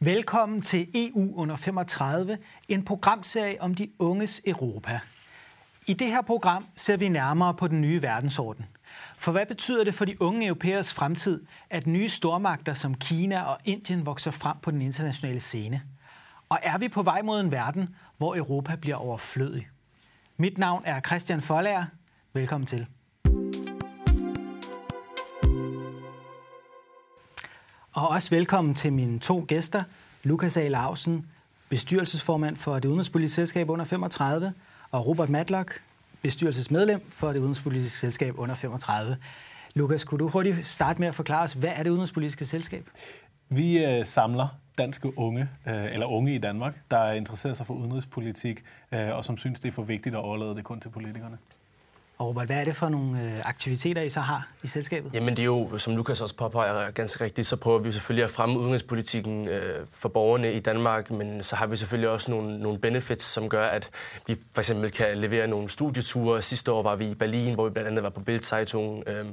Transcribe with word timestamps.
Velkommen 0.00 0.62
til 0.62 0.88
EU 0.94 1.34
under 1.36 1.56
35, 1.56 2.38
en 2.68 2.84
programserie 2.84 3.62
om 3.62 3.74
de 3.74 3.90
unges 3.98 4.40
Europa. 4.46 5.00
I 5.86 5.92
det 5.92 6.06
her 6.06 6.22
program 6.22 6.66
ser 6.76 6.96
vi 6.96 7.08
nærmere 7.08 7.54
på 7.54 7.68
den 7.68 7.80
nye 7.80 8.02
verdensorden. 8.02 8.66
For 9.16 9.32
hvad 9.32 9.46
betyder 9.46 9.84
det 9.84 9.94
for 9.94 10.04
de 10.04 10.22
unge 10.22 10.46
europæers 10.46 10.94
fremtid, 10.94 11.44
at 11.70 11.86
nye 11.86 12.08
stormagter 12.08 12.74
som 12.74 12.94
Kina 12.94 13.42
og 13.42 13.58
Indien 13.64 14.06
vokser 14.06 14.30
frem 14.30 14.56
på 14.62 14.70
den 14.70 14.82
internationale 14.82 15.40
scene? 15.40 15.82
Og 16.48 16.58
er 16.62 16.78
vi 16.78 16.88
på 16.88 17.02
vej 17.02 17.22
mod 17.22 17.40
en 17.40 17.50
verden, 17.50 17.96
hvor 18.16 18.36
Europa 18.36 18.76
bliver 18.76 18.96
overflødig? 18.96 19.68
Mit 20.36 20.58
navn 20.58 20.82
er 20.86 21.00
Christian 21.00 21.42
Folager. 21.42 21.84
Velkommen 22.32 22.66
til. 22.66 22.86
Og 27.92 28.08
også 28.08 28.30
velkommen 28.30 28.74
til 28.74 28.92
mine 28.92 29.18
to 29.18 29.44
gæster, 29.48 29.82
Lukas 30.22 30.56
A. 30.56 30.68
Lausen, 30.68 31.26
bestyrelsesformand 31.68 32.56
for 32.56 32.74
det 32.74 32.84
udenrigspolitiske 32.84 33.34
selskab 33.34 33.70
under 33.70 33.84
35, 33.84 34.52
og 34.90 35.06
Robert 35.06 35.28
Matlock, 35.28 35.82
bestyrelsesmedlem 36.22 37.00
for 37.10 37.32
det 37.32 37.38
udenrigspolitiske 37.38 37.98
selskab 37.98 38.38
under 38.38 38.54
35. 38.54 39.16
Lukas, 39.74 40.04
kunne 40.04 40.18
du 40.18 40.28
hurtigt 40.28 40.66
starte 40.66 41.00
med 41.00 41.08
at 41.08 41.14
forklare 41.14 41.42
os, 41.42 41.52
hvad 41.52 41.70
er 41.74 41.82
det 41.82 41.90
udenrigspolitiske 41.90 42.46
selskab? 42.46 42.86
Vi 43.48 43.84
øh, 43.84 44.06
samler 44.06 44.48
danske 44.78 45.18
unge, 45.18 45.48
øh, 45.66 45.92
eller 45.92 46.06
unge 46.06 46.34
i 46.34 46.38
Danmark, 46.38 46.80
der 46.90 47.12
interesserer 47.12 47.54
sig 47.54 47.66
for 47.66 47.74
udenrigspolitik, 47.74 48.64
øh, 48.92 49.16
og 49.16 49.24
som 49.24 49.38
synes, 49.38 49.60
det 49.60 49.68
er 49.68 49.72
for 49.72 49.82
vigtigt 49.82 50.14
at 50.14 50.20
overlade 50.20 50.54
det 50.54 50.64
kun 50.64 50.80
til 50.80 50.88
politikerne. 50.88 51.38
Og 52.18 52.26
Robert, 52.26 52.46
hvad 52.46 52.56
er 52.56 52.64
det 52.64 52.76
for 52.76 52.88
nogle 52.88 53.22
øh, 53.22 53.40
aktiviteter, 53.44 54.02
I 54.02 54.10
så 54.10 54.20
har 54.20 54.48
i 54.62 54.68
selskabet? 54.68 55.10
Jamen 55.14 55.36
det 55.36 55.42
er 55.42 55.46
jo, 55.46 55.78
som 55.78 55.96
Lukas 55.96 56.20
også 56.20 56.34
påpeger 56.36 56.90
ganske 56.90 57.24
rigtigt, 57.24 57.46
så 57.46 57.56
prøver 57.56 57.78
vi 57.78 57.92
selvfølgelig 57.92 58.24
at 58.24 58.30
fremme 58.30 58.58
udenrigspolitikken 58.58 59.48
øh, 59.48 59.86
for 59.92 60.08
borgerne 60.08 60.52
i 60.52 60.60
Danmark, 60.60 61.10
men 61.10 61.42
så 61.42 61.56
har 61.56 61.66
vi 61.66 61.76
selvfølgelig 61.76 62.10
også 62.10 62.30
nogle, 62.30 62.58
nogle 62.58 62.78
benefits, 62.78 63.24
som 63.24 63.48
gør, 63.48 63.66
at 63.66 63.90
vi 64.26 64.36
for 64.52 64.60
eksempel 64.60 64.90
kan 64.90 65.18
levere 65.18 65.46
nogle 65.46 65.68
studieture. 65.68 66.42
Sidste 66.42 66.72
år 66.72 66.82
var 66.82 66.96
vi 66.96 67.10
i 67.10 67.14
Berlin, 67.14 67.54
hvor 67.54 67.64
vi 67.64 67.70
blandt 67.70 67.88
andet 67.88 68.02
var 68.02 68.10
på 68.10 68.20
Bildzeitung 68.20 69.04
øh, 69.06 69.26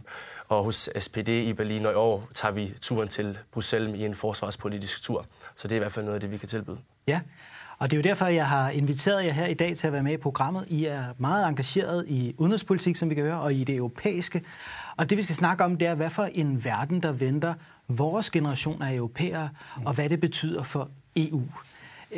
og 0.47 0.63
hos 0.63 0.89
SPD 0.99 1.29
i 1.29 1.53
Berlin, 1.53 1.85
og 1.85 1.91
i 1.91 1.95
år 1.95 2.27
tager 2.33 2.51
vi 2.51 2.73
turen 2.81 3.07
til 3.07 3.37
Bruxelles 3.51 3.99
i 3.99 4.05
en 4.05 4.15
forsvarspolitisk 4.15 5.03
tur. 5.03 5.25
Så 5.55 5.67
det 5.67 5.71
er 5.71 5.75
i 5.75 5.79
hvert 5.79 5.91
fald 5.91 6.05
noget 6.05 6.15
af 6.15 6.21
det, 6.21 6.31
vi 6.31 6.37
kan 6.37 6.49
tilbyde. 6.49 6.77
Ja, 7.07 7.19
og 7.79 7.91
det 7.91 7.97
er 7.97 7.97
jo 7.97 8.03
derfor, 8.03 8.25
jeg 8.25 8.47
har 8.47 8.69
inviteret 8.69 9.25
jer 9.25 9.31
her 9.31 9.45
i 9.45 9.53
dag 9.53 9.77
til 9.77 9.87
at 9.87 9.93
være 9.93 10.03
med 10.03 10.13
i 10.13 10.17
programmet. 10.17 10.65
I 10.67 10.85
er 10.85 11.05
meget 11.17 11.47
engageret 11.47 12.05
i 12.07 12.35
udenrigspolitik, 12.37 12.95
som 12.95 13.09
vi 13.09 13.15
kan 13.15 13.23
høre, 13.23 13.39
og 13.39 13.53
i 13.53 13.63
det 13.63 13.75
europæiske. 13.75 14.41
Og 14.97 15.09
det, 15.09 15.17
vi 15.17 15.23
skal 15.23 15.35
snakke 15.35 15.63
om, 15.63 15.77
det 15.77 15.87
er, 15.87 15.95
hvad 15.95 16.09
for 16.09 16.23
en 16.23 16.65
verden, 16.65 17.03
der 17.03 17.11
venter 17.11 17.53
vores 17.87 18.29
generation 18.29 18.81
af 18.81 18.95
europæere, 18.95 19.49
og 19.85 19.93
hvad 19.93 20.09
det 20.09 20.19
betyder 20.19 20.63
for 20.63 20.89
EU. 21.15 21.43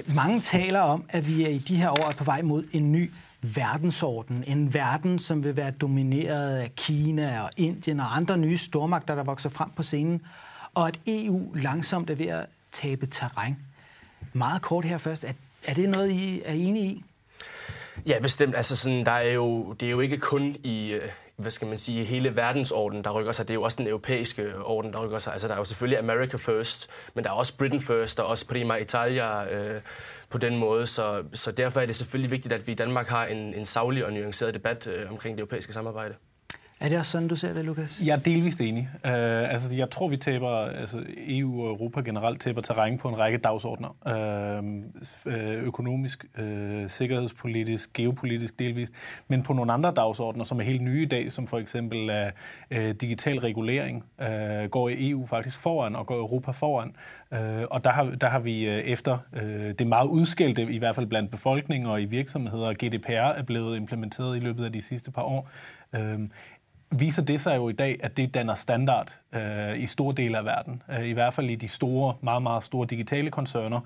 Mange 0.05 0.41
taler 0.41 0.80
om, 0.80 1.03
at 1.09 1.27
vi 1.27 1.44
er 1.44 1.49
i 1.49 1.58
de 1.58 1.75
her 1.75 1.89
år 1.89 2.14
på 2.17 2.23
vej 2.23 2.42
mod 2.42 2.64
en 2.71 2.92
ny 2.92 3.11
verdensorden. 3.42 4.44
En 4.47 4.73
verden, 4.73 5.19
som 5.19 5.44
vil 5.44 5.55
være 5.55 5.71
domineret 5.71 6.58
af 6.58 6.75
Kina 6.75 7.42
og 7.42 7.49
Indien 7.58 7.99
og 7.99 8.16
andre 8.16 8.38
nye 8.38 8.58
stormagter, 8.58 9.16
der 9.16 9.23
vokser 9.23 9.49
frem 9.49 9.69
på 9.75 9.83
scenen. 9.83 10.21
Og 10.73 10.88
at 10.88 10.99
EU 11.08 11.53
langsomt 11.53 12.09
er 12.09 12.16
ved 12.16 12.25
at 12.25 12.45
tabe 12.71 13.05
terræn. 13.05 13.58
Meget 14.33 14.61
kort 14.61 14.86
her 14.86 14.97
først. 14.97 15.23
Er 15.23 15.31
er 15.66 15.73
det 15.73 15.89
noget, 15.89 16.09
I 16.11 16.41
er 16.45 16.53
enige 16.53 16.86
i? 16.86 17.03
Ja, 18.05 18.19
bestemt. 18.19 18.55
Altså 18.55 18.75
sådan, 18.75 19.05
der 19.05 19.11
er 19.11 19.31
jo, 19.31 19.73
det 19.73 19.86
er 19.86 19.89
jo 19.89 19.99
ikke 19.99 20.17
kun 20.17 20.55
i, 20.64 20.94
øh, 20.94 21.09
hvad 21.36 21.52
skal 21.52 21.67
man 21.67 21.77
sige, 21.77 22.03
hele 22.03 22.36
verdensorden, 22.36 23.03
der 23.03 23.11
rykker 23.11 23.31
sig. 23.31 23.47
Det 23.47 23.53
er 23.53 23.55
jo 23.55 23.61
også 23.61 23.77
den 23.77 23.88
europæiske 23.88 24.58
orden, 24.64 24.94
der 24.94 25.05
rykker 25.05 25.19
sig. 25.19 25.33
Altså, 25.33 25.47
der 25.47 25.53
er 25.53 25.58
jo 25.58 25.64
selvfølgelig 25.64 25.99
America 25.99 26.37
First, 26.37 26.89
men 27.14 27.23
der 27.23 27.30
er 27.30 27.33
også 27.33 27.58
Britain 27.58 27.81
First, 27.81 28.20
og 28.20 28.26
også 28.26 28.48
Prima 28.48 28.76
Italia 28.76 29.45
øh, 29.45 29.81
på 30.30 30.37
den 30.37 30.58
måde. 30.58 30.87
Så, 30.87 31.23
så 31.33 31.52
derfor 31.52 31.81
er 31.81 31.86
det 31.86 31.95
selvfølgelig 31.95 32.31
vigtigt, 32.31 32.54
at 32.54 32.67
vi 32.67 32.71
i 32.71 32.76
Danmark 32.76 33.08
har 33.08 33.26
en, 33.26 33.54
en 33.54 33.65
savlig 33.65 34.05
og 34.05 34.14
nuanceret 34.14 34.54
debat 34.54 34.87
øh, 34.87 35.11
omkring 35.11 35.36
det 35.36 35.42
europæiske 35.42 35.73
samarbejde. 35.73 36.15
Er 36.80 36.89
det 36.89 36.98
også 36.98 37.11
sådan, 37.11 37.27
du 37.27 37.36
ser 37.36 37.54
det, 37.54 37.65
Lukas? 37.65 38.02
Jeg 38.05 38.15
er 38.15 38.20
delvist 38.20 38.61
enig. 38.61 38.89
Uh, 38.93 39.11
altså, 39.54 39.76
jeg 39.76 39.89
tror, 39.89 40.08
vi 40.08 40.17
taber, 40.17 40.49
altså 40.49 41.04
EU 41.17 41.61
og 41.61 41.70
Europa 41.70 42.02
generelt 42.02 42.42
taber 42.42 42.61
terræn 42.61 42.98
på 42.98 43.10
en 43.10 43.20
række 43.20 43.38
dagsordner. 43.38 43.95
Uh, 45.26 45.33
økonomisk, 45.67 46.26
uh, 46.39 46.43
sikkerhedspolitisk, 46.87 47.93
geopolitisk 47.93 48.60
delvist, 48.60 48.93
men 49.27 49.43
på 49.43 49.54
nogle 49.54 49.73
andre 49.73 49.92
dagsordner, 49.92 50.43
som 50.43 50.60
er 50.60 50.64
helt 50.64 50.82
nye 50.82 51.02
i 51.02 51.05
dag, 51.05 51.32
som 51.32 51.48
for 51.48 51.58
eksempel 51.58 52.32
uh, 52.71 52.77
digital 52.77 53.39
regulering, 53.39 54.04
uh, 54.20 54.70
går 54.70 54.89
EU 54.93 55.26
faktisk 55.26 55.60
foran, 55.60 55.95
og 55.95 56.05
går 56.05 56.16
Europa 56.16 56.52
foran. 56.52 56.95
Uh, 57.32 57.37
og 57.71 57.83
der 57.83 57.89
har, 57.89 58.04
der 58.04 58.27
har 58.27 58.39
vi 58.39 58.67
uh, 58.67 58.73
efter 58.73 59.17
uh, 59.33 59.71
det 59.80 59.87
meget 59.87 60.08
udskældte, 60.08 60.61
i 60.64 60.77
hvert 60.77 60.95
fald 60.95 61.08
blandt 61.08 61.32
befolkningen 61.32 61.89
og 61.89 62.02
i 62.02 62.05
virksomheder, 62.05 62.73
GDPR 62.73 63.11
er 63.11 63.43
blevet 63.43 63.77
implementeret 63.77 64.37
i 64.37 64.39
løbet 64.39 64.66
af 64.66 64.71
de 64.71 64.82
sidste 64.82 65.11
par 65.11 65.21
år. 65.21 65.49
Uh, 65.93 65.99
viser 66.92 67.21
det 67.21 67.42
sig 67.42 67.55
jo 67.55 67.70
i 67.70 67.73
dag, 67.73 67.99
at 68.03 68.17
det 68.17 68.33
danner 68.33 68.55
standard 68.55 69.20
øh, 69.33 69.80
i 69.80 69.86
store 69.86 70.15
dele 70.15 70.37
af 70.37 70.45
verden. 70.45 70.81
Øh, 70.92 71.08
I 71.08 71.11
hvert 71.11 71.33
fald 71.33 71.49
i 71.49 71.55
de 71.55 71.67
store, 71.67 72.15
meget, 72.21 72.43
meget 72.43 72.64
store 72.64 72.87
digitale 72.87 73.31
koncerner, 73.31 73.80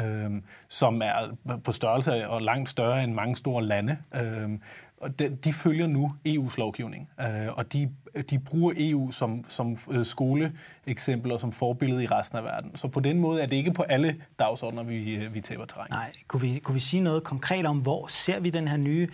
øh, 0.00 0.30
som 0.68 1.02
er 1.02 1.36
på 1.64 1.72
størrelse 1.72 2.28
og 2.28 2.42
langt 2.42 2.68
større 2.68 3.04
end 3.04 3.12
mange 3.12 3.36
store 3.36 3.64
lande. 3.64 3.98
Øh, 4.14 4.50
og 5.00 5.18
de, 5.18 5.28
de 5.44 5.52
følger 5.52 5.86
nu 5.86 6.14
EU's 6.28 6.54
lovgivning, 6.58 7.10
øh, 7.20 7.48
og 7.56 7.72
de, 7.72 7.90
de 8.30 8.38
bruger 8.38 8.74
EU 8.76 9.10
som, 9.10 9.44
som 9.48 9.76
øh, 9.90 10.04
skoleeksempel 10.04 11.32
og 11.32 11.40
som 11.40 11.52
forbillede 11.52 12.04
i 12.04 12.06
resten 12.06 12.38
af 12.38 12.44
verden. 12.44 12.76
Så 12.76 12.88
på 12.88 13.00
den 13.00 13.18
måde 13.18 13.42
er 13.42 13.46
det 13.46 13.56
ikke 13.56 13.72
på 13.72 13.82
alle 13.82 14.16
dagsordner, 14.38 14.82
vi, 14.82 15.14
øh, 15.14 15.34
vi 15.34 15.40
taber 15.40 15.64
terræn. 15.64 15.86
Nej, 15.90 16.12
kunne 16.28 16.40
vi, 16.40 16.58
kunne 16.58 16.74
vi 16.74 16.80
sige 16.80 17.02
noget 17.02 17.24
konkret 17.24 17.66
om, 17.66 17.78
hvor 17.78 18.06
ser 18.06 18.40
vi 18.40 18.50
den 18.50 18.68
her 18.68 18.76
nye 18.76 19.08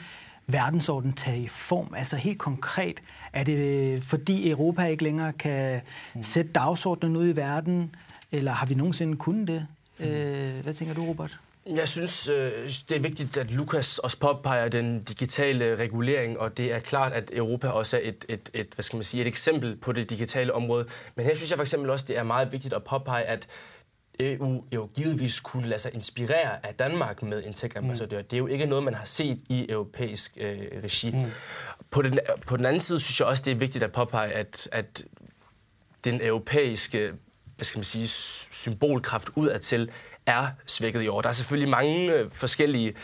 verdensorden 0.53 1.13
tage 1.13 1.49
form? 1.49 1.95
Altså 1.97 2.17
helt 2.17 2.39
konkret, 2.39 3.03
er 3.33 3.45
det 3.45 4.05
fordi 4.05 4.51
Europa 4.51 4.85
ikke 4.87 5.05
længere 5.05 5.33
kan 5.33 5.81
mm. 6.15 6.23
sætte 6.23 6.53
dagsordenen 6.53 7.17
ud 7.17 7.29
i 7.29 7.37
verden, 7.37 7.95
eller 8.33 8.53
har 8.53 8.67
vi 8.67 8.75
nogensinde 8.75 9.17
kunnet 9.17 9.49
det? 9.49 9.67
Mm. 9.99 10.63
Hvad 10.63 10.75
tænker 10.75 10.95
du, 10.95 11.05
Robert? 11.05 11.39
Jeg 11.67 11.89
synes, 11.89 12.29
øh, 12.29 12.53
det 12.89 12.97
er 12.97 13.01
vigtigt, 13.01 13.37
at 13.37 13.51
Lukas 13.51 13.99
også 13.99 14.19
påpeger 14.19 14.69
den 14.69 15.03
digitale 15.03 15.77
regulering, 15.77 16.39
og 16.39 16.57
det 16.57 16.73
er 16.73 16.79
klart, 16.79 17.13
at 17.13 17.31
Europa 17.33 17.69
også 17.69 17.97
er 17.97 18.01
et, 18.05 18.25
et, 18.29 18.51
et, 18.55 18.69
hvad 18.75 18.83
skal 18.83 18.97
man 18.97 19.05
sige, 19.05 19.21
et 19.21 19.27
eksempel 19.27 19.77
på 19.77 19.93
det 19.93 20.11
digitale 20.11 20.55
område. 20.55 20.87
Men 21.15 21.27
her 21.27 21.35
synes 21.35 21.51
jeg 21.51 21.59
for 21.59 21.63
eksempel 21.63 21.91
også, 21.91 22.05
det 22.09 22.19
er 22.19 22.23
meget 22.23 22.53
vigtigt 22.53 22.75
at 22.75 22.85
påpege, 22.85 23.23
at 23.23 23.47
EU 24.21 24.65
jo 24.73 24.89
givetvis 24.95 25.41
kunne 25.41 25.69
lade 25.69 25.81
sig 25.81 25.95
inspirere 25.95 26.67
af 26.67 26.75
Danmark 26.75 27.23
med 27.23 27.45
en 27.45 27.53
tech-ambassadør. 27.53 28.19
Mm. 28.19 28.25
Det 28.25 28.33
er 28.33 28.39
jo 28.39 28.47
ikke 28.47 28.67
noget, 28.67 28.85
man 28.85 28.95
har 28.95 29.05
set 29.05 29.41
i 29.49 29.67
europæisk 29.69 30.33
øh, 30.41 30.59
regi. 30.85 31.11
Mm. 31.11 31.31
På, 31.91 32.03
den, 32.03 32.19
på 32.47 32.57
den 32.57 32.67
anden 32.67 32.81
side 32.81 33.01
synes 33.01 33.21
jeg 33.21 33.29
også, 33.29 33.43
det 33.43 33.51
er 33.51 33.55
vigtigt 33.55 33.85
at 33.85 33.93
påpege, 33.93 34.33
at, 34.33 34.69
at 34.73 35.05
den 36.05 36.21
europæiske 36.23 37.13
hvad 37.57 37.65
skal 37.65 37.79
man 37.79 37.85
sige, 37.85 38.09
symbolkraft 38.09 39.29
udadtil 39.35 39.91
er 40.27 40.47
svækket 40.67 41.03
i 41.03 41.09
år. 41.09 41.21
Der 41.21 41.29
er 41.29 41.33
selvfølgelig 41.33 41.69
mange 41.69 42.13
øh, 42.13 42.31
forskellige 42.31 42.95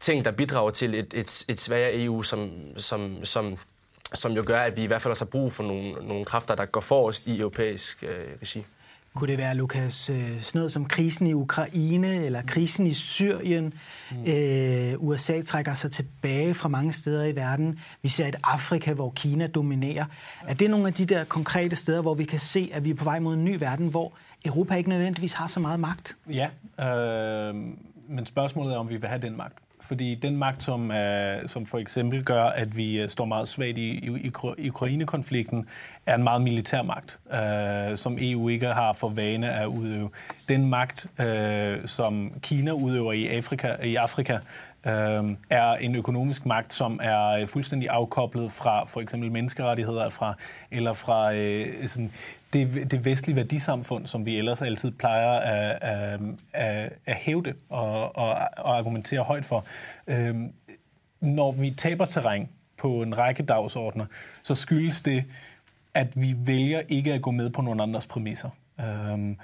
ting, 0.00 0.24
der 0.24 0.30
bidrager 0.30 0.70
til 0.70 0.94
et, 0.94 1.14
et, 1.14 1.44
et 1.48 1.60
svagere 1.60 2.04
EU, 2.04 2.22
som, 2.22 2.50
som, 2.76 3.24
som, 3.24 3.58
som 4.12 4.32
jo 4.32 4.44
gør, 4.46 4.60
at 4.60 4.76
vi 4.76 4.82
i 4.82 4.86
hvert 4.86 5.02
fald 5.02 5.10
også 5.10 5.24
har 5.24 5.30
brug 5.30 5.52
for 5.52 5.62
nogle, 5.62 5.92
nogle 5.92 6.24
kræfter, 6.24 6.54
der 6.54 6.64
går 6.64 6.80
forrest 6.80 7.26
i 7.26 7.40
europæisk 7.40 8.02
øh, 8.02 8.24
regi. 8.42 8.64
Kunne 9.16 9.30
det 9.30 9.38
være, 9.38 9.54
Lukas, 9.54 10.10
øh, 10.10 10.40
sådan 10.40 10.58
noget 10.58 10.72
som 10.72 10.84
krisen 10.84 11.26
i 11.26 11.32
Ukraine 11.32 12.24
eller 12.24 12.42
krisen 12.46 12.86
i 12.86 12.92
Syrien? 12.92 13.74
Mm. 14.10 14.26
Øh, 14.26 14.94
USA 14.98 15.42
trækker 15.42 15.74
sig 15.74 15.90
tilbage 15.90 16.54
fra 16.54 16.68
mange 16.68 16.92
steder 16.92 17.24
i 17.24 17.36
verden. 17.36 17.80
Vi 18.02 18.08
ser 18.08 18.26
et 18.26 18.36
Afrika, 18.44 18.92
hvor 18.92 19.10
Kina 19.10 19.46
dominerer. 19.46 20.04
Er 20.46 20.54
det 20.54 20.70
nogle 20.70 20.86
af 20.86 20.92
de 20.92 21.06
der 21.06 21.24
konkrete 21.24 21.76
steder, 21.76 22.02
hvor 22.02 22.14
vi 22.14 22.24
kan 22.24 22.40
se, 22.40 22.70
at 22.72 22.84
vi 22.84 22.90
er 22.90 22.94
på 22.94 23.04
vej 23.04 23.18
mod 23.18 23.34
en 23.34 23.44
ny 23.44 23.56
verden, 23.60 23.88
hvor 23.88 24.12
Europa 24.44 24.74
ikke 24.74 24.90
nødvendigvis 24.90 25.32
har 25.32 25.48
så 25.48 25.60
meget 25.60 25.80
magt? 25.80 26.16
Ja, 26.30 26.48
øh, 26.84 27.54
men 28.08 28.26
spørgsmålet 28.26 28.74
er, 28.74 28.78
om 28.78 28.88
vi 28.88 28.96
vil 28.96 29.08
have 29.08 29.22
den 29.22 29.36
magt. 29.36 29.58
Fordi 29.86 30.14
den 30.14 30.36
magt, 30.36 30.62
som, 30.62 30.90
uh, 30.90 30.96
som 31.46 31.66
for 31.66 31.78
eksempel 31.78 32.24
gør, 32.24 32.44
at 32.44 32.76
vi 32.76 32.98
øh, 32.98 33.08
står 33.08 33.24
meget 33.24 33.48
svagt 33.48 33.78
i, 33.78 33.90
i, 33.90 34.32
i 34.58 34.68
Ukraine-konflikten, 34.68 35.66
er 36.06 36.14
en 36.14 36.22
meget 36.22 36.42
militær 36.42 36.82
magt, 36.82 37.18
øh, 37.32 37.96
som 37.96 38.18
EU 38.20 38.48
ikke 38.48 38.66
har 38.66 38.92
for 38.92 39.08
vane 39.08 39.52
at 39.52 39.66
udøve. 39.66 40.10
Den 40.48 40.66
magt, 40.66 41.06
øh, 41.20 41.78
som 41.86 42.32
Kina 42.42 42.70
udøver 42.70 43.12
i 43.12 43.26
Afrika, 43.26 43.76
i 43.82 43.96
Afrika 43.96 44.38
øh, 44.86 45.36
er 45.50 45.72
en 45.72 45.94
økonomisk 45.94 46.46
magt, 46.46 46.74
som 46.74 47.00
er 47.02 47.28
øh, 47.28 47.46
fuldstændig 47.46 47.88
afkoblet 47.88 48.52
fra 48.52 48.84
for 48.84 49.00
eksempel 49.00 49.32
menneskerettigheder 49.32 50.10
fra, 50.10 50.34
eller 50.70 50.92
fra 50.92 51.34
øh, 51.34 51.88
sådan, 51.88 52.12
det, 52.52 52.90
det 52.90 53.04
vestlige 53.04 53.36
værdisamfund, 53.36 54.06
som 54.06 54.26
vi 54.26 54.38
ellers 54.38 54.62
altid 54.62 54.90
plejer 54.90 55.30
at, 55.30 55.82
at, 55.82 56.20
at, 56.52 56.92
at 57.06 57.14
hævde 57.14 57.54
og, 57.68 58.16
og, 58.16 58.28
og 58.56 58.78
argumentere 58.78 59.22
højt 59.22 59.44
for. 59.44 59.64
Øh, 60.06 60.36
når 61.20 61.52
vi 61.52 61.70
taber 61.70 62.04
terræn 62.04 62.48
på 62.76 63.02
en 63.02 63.18
række 63.18 63.42
dagsordner, 63.42 64.06
så 64.42 64.54
skyldes 64.54 65.00
det, 65.00 65.24
at 65.94 66.20
vi 66.20 66.34
vælger 66.38 66.82
ikke 66.88 67.14
at 67.14 67.22
gå 67.22 67.30
med 67.30 67.50
på 67.50 67.62
nogle 67.62 67.82
andres 67.82 68.06
præmisser. 68.06 68.50
Øhm, 68.80 69.36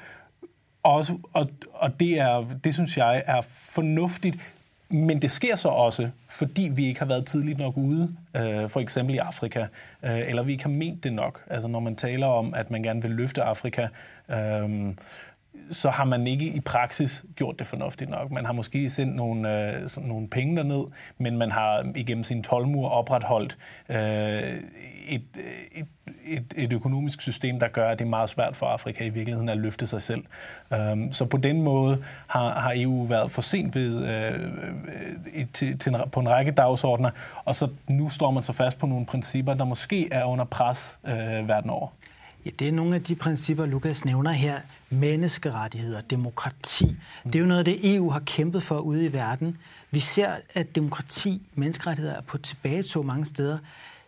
også, 0.82 1.18
og, 1.32 1.50
og 1.74 2.00
det, 2.00 2.18
er, 2.18 2.44
det 2.64 2.74
synes 2.74 2.96
jeg 2.96 3.22
er 3.26 3.40
fornuftigt. 3.42 4.38
Men 4.92 5.22
det 5.22 5.30
sker 5.30 5.56
så 5.56 5.68
også, 5.68 6.10
fordi 6.28 6.62
vi 6.62 6.86
ikke 6.86 7.00
har 7.00 7.06
været 7.06 7.26
tidligt 7.26 7.58
nok 7.58 7.76
ude, 7.76 8.16
øh, 8.36 8.68
for 8.68 8.80
eksempel 8.80 9.14
i 9.14 9.18
Afrika, 9.18 9.66
øh, 10.02 10.28
eller 10.28 10.42
vi 10.42 10.52
ikke 10.52 10.64
har 10.64 10.70
ment 10.70 11.04
det 11.04 11.12
nok. 11.12 11.44
Altså 11.50 11.68
når 11.68 11.80
man 11.80 11.96
taler 11.96 12.26
om, 12.26 12.54
at 12.54 12.70
man 12.70 12.82
gerne 12.82 13.02
vil 13.02 13.10
løfte 13.10 13.42
Afrika, 13.42 13.88
øh, 14.30 14.94
så 15.70 15.90
har 15.90 16.04
man 16.04 16.26
ikke 16.26 16.46
i 16.46 16.60
praksis 16.60 17.24
gjort 17.36 17.58
det 17.58 17.66
fornuftigt 17.66 18.10
nok. 18.10 18.30
Man 18.30 18.46
har 18.46 18.52
måske 18.52 18.90
sendt 18.90 19.16
nogle, 19.16 19.68
øh, 19.72 19.88
nogle 19.96 20.28
penge 20.28 20.56
derned, 20.56 20.84
men 21.18 21.38
man 21.38 21.50
har 21.50 21.86
igennem 21.94 22.24
sin 22.24 22.42
tolvmur 22.42 22.88
opretholdt 22.88 23.58
øh, 23.88 23.96
et, 25.08 25.22
et, 25.72 25.86
et, 26.24 26.54
et 26.56 26.72
økonomisk 26.72 27.20
system, 27.20 27.60
der 27.60 27.68
gør, 27.68 27.90
at 27.90 27.98
det 27.98 28.04
er 28.04 28.08
meget 28.08 28.28
svært 28.28 28.56
for 28.56 28.66
Afrika 28.66 29.04
i 29.04 29.08
virkeligheden 29.08 29.48
at 29.48 29.58
løfte 29.58 29.86
sig 29.86 30.02
selv. 30.02 30.24
Um, 30.70 31.12
så 31.12 31.24
på 31.24 31.36
den 31.36 31.62
måde 31.62 32.04
har, 32.26 32.60
har 32.60 32.72
EU 32.76 33.04
været 33.04 33.30
for 33.30 33.42
sent 33.42 33.74
ved, 33.74 34.04
øh, 34.04 34.40
øh 35.34 35.46
til, 35.52 35.78
til 35.78 35.94
en, 35.94 36.00
på 36.12 36.20
en 36.20 36.30
række 36.30 36.50
dagsordner, 36.50 37.10
og 37.44 37.54
så 37.54 37.68
nu 37.88 38.10
står 38.10 38.30
man 38.30 38.42
så 38.42 38.52
fast 38.52 38.78
på 38.78 38.86
nogle 38.86 39.06
principper, 39.06 39.54
der 39.54 39.64
måske 39.64 40.12
er 40.12 40.24
under 40.24 40.44
pres 40.44 40.98
øh, 41.04 41.48
verden 41.48 41.70
over. 41.70 41.88
Ja, 42.44 42.50
det 42.58 42.68
er 42.68 42.72
nogle 42.72 42.94
af 42.94 43.02
de 43.02 43.14
principper, 43.14 43.66
Lukas 43.66 44.04
nævner 44.04 44.32
her. 44.32 44.60
Menneskerettigheder, 44.90 46.00
demokrati. 46.00 46.96
Det 47.24 47.34
er 47.34 47.38
jo 47.38 47.46
noget 47.46 47.58
af 47.58 47.64
det, 47.64 47.94
EU 47.94 48.10
har 48.10 48.20
kæmpet 48.20 48.62
for 48.62 48.78
ude 48.78 49.04
i 49.04 49.12
verden. 49.12 49.58
Vi 49.90 50.00
ser, 50.00 50.34
at 50.54 50.74
demokrati, 50.74 51.42
menneskerettigheder 51.54 52.16
er 52.16 52.20
på 52.20 52.38
tilbagetog 52.38 53.06
mange 53.06 53.24
steder. 53.24 53.58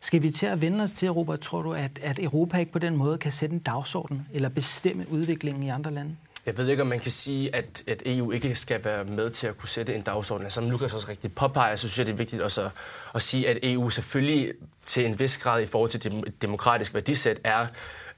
Skal 0.00 0.22
vi 0.22 0.30
til 0.30 0.46
at 0.46 0.60
vende 0.60 0.84
os 0.84 0.92
til 0.92 1.08
Europa? 1.08 1.36
Tror 1.36 1.62
du, 1.62 1.72
at, 1.72 1.90
at 2.02 2.18
Europa 2.18 2.58
ikke 2.58 2.72
på 2.72 2.78
den 2.78 2.96
måde 2.96 3.18
kan 3.18 3.32
sætte 3.32 3.52
en 3.52 3.58
dagsorden 3.58 4.26
eller 4.32 4.48
bestemme 4.48 5.06
udviklingen 5.10 5.62
i 5.62 5.68
andre 5.68 5.90
lande? 5.90 6.16
Jeg 6.46 6.56
ved 6.56 6.68
ikke, 6.68 6.82
om 6.82 6.88
man 6.88 7.00
kan 7.00 7.10
sige, 7.10 7.54
at, 7.56 7.82
at 7.86 8.02
EU 8.06 8.30
ikke 8.30 8.54
skal 8.54 8.84
være 8.84 9.04
med 9.04 9.30
til 9.30 9.46
at 9.46 9.58
kunne 9.58 9.68
sætte 9.68 9.94
en 9.94 10.02
dagsorden. 10.02 10.50
Som 10.50 10.70
Lukas 10.70 10.94
også 10.94 11.08
rigtig 11.08 11.32
påpeger, 11.32 11.76
så 11.76 11.88
synes 11.88 11.98
jeg, 11.98 12.06
det 12.06 12.12
er 12.12 12.16
vigtigt 12.16 12.42
også 12.42 12.62
at, 12.62 12.70
at 13.14 13.22
sige, 13.22 13.48
at 13.48 13.58
EU 13.62 13.90
selvfølgelig 13.90 14.52
til 14.86 15.06
en 15.06 15.18
vis 15.18 15.38
grad 15.38 15.62
i 15.62 15.66
forhold 15.66 15.90
til 15.90 16.02
det 16.04 16.42
demokratiske 16.42 16.94
værdisæt 16.94 17.40
er 17.44 17.66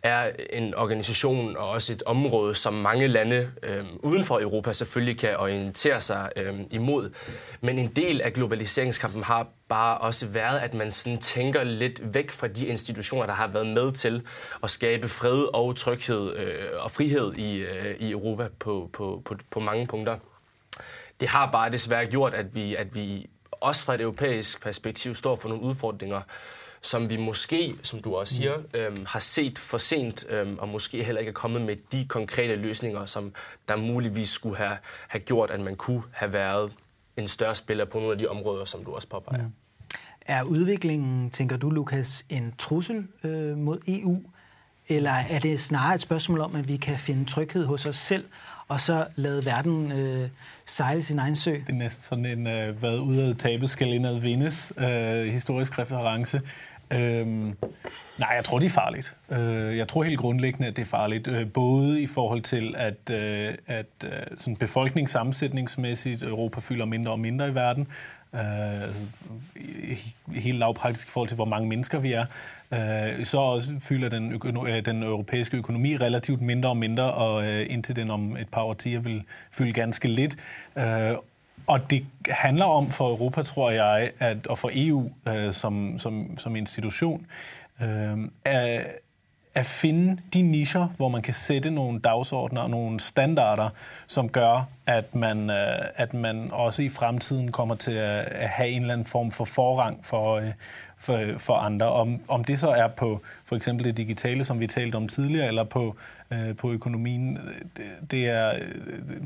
er 0.06 0.31
en 0.50 0.75
organisation 0.75 1.56
og 1.56 1.69
også 1.69 1.93
et 1.93 2.03
område, 2.03 2.55
som 2.55 2.75
mange 2.75 3.06
lande 3.06 3.50
øh, 3.62 3.85
uden 4.03 4.25
for 4.25 4.41
Europa 4.41 4.73
selvfølgelig 4.73 5.19
kan 5.19 5.37
orientere 5.37 6.00
sig 6.00 6.31
øh, 6.37 6.61
imod. 6.70 7.11
Men 7.61 7.79
en 7.79 7.87
del 7.87 8.20
af 8.20 8.32
globaliseringskampen 8.32 9.23
har 9.23 9.47
bare 9.69 9.99
også 9.99 10.26
været, 10.26 10.58
at 10.58 10.75
man 10.75 10.93
sådan 10.93 11.19
tænker 11.19 11.64
lidt 11.64 12.14
væk 12.14 12.31
fra 12.31 12.49
de 12.49 12.67
institutioner, 12.67 13.26
der 13.26 13.32
har 13.32 13.47
været 13.47 13.67
med 13.67 13.93
til 13.93 14.23
at 14.62 14.70
skabe 14.70 15.08
fred 15.08 15.55
og 15.55 15.76
tryghed 15.76 16.37
øh, 16.37 16.69
og 16.79 16.91
frihed 16.91 17.35
i, 17.35 17.56
øh, 17.56 17.97
i 18.00 18.11
Europa 18.11 18.49
på, 18.59 18.91
på, 18.93 19.23
på, 19.25 19.35
på 19.50 19.61
mange 19.61 19.87
punkter. 19.87 20.19
Det 21.20 21.29
har 21.29 21.50
bare 21.50 21.70
desværre 21.70 22.06
gjort, 22.06 22.35
at 22.35 22.55
vi, 22.55 22.75
at 22.75 22.94
vi 22.94 23.26
også 23.50 23.85
fra 23.85 23.94
et 23.94 24.00
europæisk 24.00 24.62
perspektiv 24.62 25.14
står 25.14 25.37
for 25.37 25.49
nogle 25.49 25.64
udfordringer, 25.64 26.20
som 26.87 27.11
vi 27.11 27.17
måske, 27.17 27.75
som 27.83 28.03
du 28.03 28.17
også 28.17 28.35
siger, 28.35 28.56
mm. 28.56 28.65
øhm, 28.75 29.06
har 29.06 29.19
set 29.19 29.59
for 29.59 29.79
sent, 29.79 30.27
øhm, 30.29 30.59
og 30.59 30.69
måske 30.69 31.05
heller 31.05 31.19
ikke 31.19 31.29
er 31.29 31.33
kommet 31.33 31.62
med 31.62 31.77
de 31.93 32.05
konkrete 32.05 32.56
løsninger, 32.56 33.06
som 33.06 33.33
der 33.69 33.77
muligvis 33.77 34.29
skulle 34.29 34.56
have, 34.56 34.77
have 35.09 35.21
gjort, 35.21 35.50
at 35.50 35.61
man 35.61 35.77
kunne 35.77 36.03
have 36.12 36.33
været 36.33 36.73
en 37.17 37.29
større 37.29 37.55
spiller 37.55 37.85
på 37.85 37.99
nogle 37.99 38.12
af 38.12 38.19
de 38.19 38.27
områder, 38.27 38.65
som 38.65 38.85
du 38.85 38.94
også 38.94 39.09
påpeger. 39.09 39.43
Ja. 39.43 39.49
Er 40.27 40.43
udviklingen, 40.43 41.31
tænker 41.31 41.56
du, 41.56 41.71
Lukas, 41.71 42.25
en 42.29 42.55
trussel 42.59 43.06
øh, 43.25 43.56
mod 43.56 43.79
EU? 43.88 44.23
Eller 44.88 45.11
er 45.11 45.38
det 45.38 45.61
snarere 45.61 45.94
et 45.94 46.00
spørgsmål 46.00 46.41
om, 46.41 46.56
at 46.56 46.69
vi 46.69 46.77
kan 46.77 46.99
finde 46.99 47.25
tryghed 47.25 47.65
hos 47.65 47.87
os 47.87 47.97
selv, 47.97 48.25
og 48.69 48.81
så 48.81 49.06
lade 49.17 49.47
verden 49.47 49.93
øh, 49.93 50.29
sejle 50.67 51.03
sin 51.03 51.19
egen 51.19 51.37
sø? 51.37 51.50
Det 51.50 51.69
er 51.69 51.73
næsten 51.73 52.03
sådan 52.03 52.27
en, 52.27 52.47
øh, 52.47 52.79
hvad 52.79 52.99
ud 52.99 53.17
af 53.17 53.37
tabet 53.37 53.71
skal 53.71 53.93
indad 53.93 54.21
vindes, 54.21 54.73
øh, 54.79 55.25
historisk 55.25 55.79
reference. 55.79 56.41
Øhm, 56.91 57.56
nej, 58.19 58.29
jeg 58.37 58.44
tror, 58.44 58.59
det 58.59 58.67
er 58.67 58.71
farligt. 58.71 59.17
Øh, 59.31 59.77
jeg 59.77 59.88
tror 59.88 60.03
helt 60.03 60.19
grundlæggende, 60.19 60.69
at 60.69 60.77
det 60.77 60.83
er 60.83 60.87
farligt. 60.87 61.29
Øh, 61.29 61.53
både 61.53 62.03
i 62.03 62.06
forhold 62.06 62.43
til, 62.43 62.75
at, 62.79 63.11
øh, 63.11 63.55
at 63.67 63.87
øh, 64.05 64.11
sådan 64.37 64.56
befolkningssammensætningsmæssigt 64.56 66.23
øh, 66.23 66.29
Europa 66.29 66.61
fylder 66.61 66.85
mindre 66.85 67.12
og 67.12 67.21
mindre 67.21 67.49
i 67.49 67.55
verden. 67.55 67.88
Øh, 68.35 68.83
altså, 68.83 69.00
helt 70.35 70.59
lavpraktisk 70.59 71.09
i 71.09 71.11
forhold 71.11 71.29
til, 71.29 71.35
hvor 71.35 71.44
mange 71.44 71.69
mennesker 71.69 71.99
vi 71.99 72.12
er. 72.12 72.27
Øh, 72.73 73.27
så 73.27 73.38
også 73.38 73.73
fylder 73.81 74.09
den, 74.09 74.33
økono- 74.33 74.67
øh, 74.69 74.85
den 74.85 75.03
europæiske 75.03 75.56
økonomi 75.56 75.97
relativt 75.97 76.41
mindre 76.41 76.69
og 76.69 76.77
mindre, 76.77 77.12
og 77.12 77.47
øh, 77.47 77.67
indtil 77.71 77.97
den 77.97 78.11
om 78.11 78.37
et 78.37 78.49
par 78.49 78.62
årtier 78.62 79.00
vil 79.00 79.23
fylde 79.50 79.73
ganske 79.73 80.09
lidt. 80.09 80.37
Øh, 80.77 81.12
og 81.67 81.91
det 81.91 82.06
handler 82.29 82.64
om 82.64 82.91
for 82.91 83.08
Europa, 83.08 83.43
tror 83.43 83.70
jeg, 83.70 84.11
at, 84.19 84.47
og 84.47 84.58
for 84.58 84.70
EU 84.73 85.11
øh, 85.29 85.53
som, 85.53 85.99
som, 85.99 86.38
som 86.38 86.56
institution, 86.56 87.26
øh, 87.82 88.19
at, 88.44 88.87
at 89.55 89.67
finde 89.67 90.23
de 90.32 90.43
nischer, 90.43 90.88
hvor 90.97 91.08
man 91.08 91.23
kan 91.23 91.35
sætte 91.35 91.70
nogle 91.70 92.00
dagsordner 92.00 92.61
og 92.61 92.70
nogle 92.70 93.00
standarder, 93.00 93.69
som 94.06 94.29
gør, 94.29 94.69
at 94.87 95.14
man, 95.14 95.50
øh, 95.50 95.85
at 95.94 96.14
man 96.14 96.49
også 96.53 96.82
i 96.82 96.88
fremtiden 96.88 97.53
kommer 97.53 97.75
til 97.75 97.93
at, 97.93 98.25
at 98.25 98.49
have 98.49 98.69
en 98.69 98.81
eller 98.81 98.94
anden 98.94 99.06
form 99.06 99.31
for 99.31 99.44
forrang 99.44 100.06
for, 100.06 100.35
øh, 100.35 100.52
for, 100.97 101.25
for 101.37 101.55
andre. 101.55 101.87
Om, 101.87 102.20
om 102.29 102.44
det 102.44 102.59
så 102.59 102.69
er 102.69 102.88
på 102.88 103.20
for 103.44 103.56
eksempel 103.56 103.85
det 103.85 103.97
digitale, 103.97 104.44
som 104.44 104.61
vi 104.61 104.67
talte 104.67 104.97
om 104.97 105.09
tidligere, 105.09 105.47
eller 105.47 105.64
på, 105.64 105.97
øh, 106.31 106.56
på 106.56 106.73
økonomien, 106.73 107.37
øh, 107.37 107.55
det, 107.76 108.11
det 108.11 108.29
er... 108.29 108.52
Det, 109.09 109.23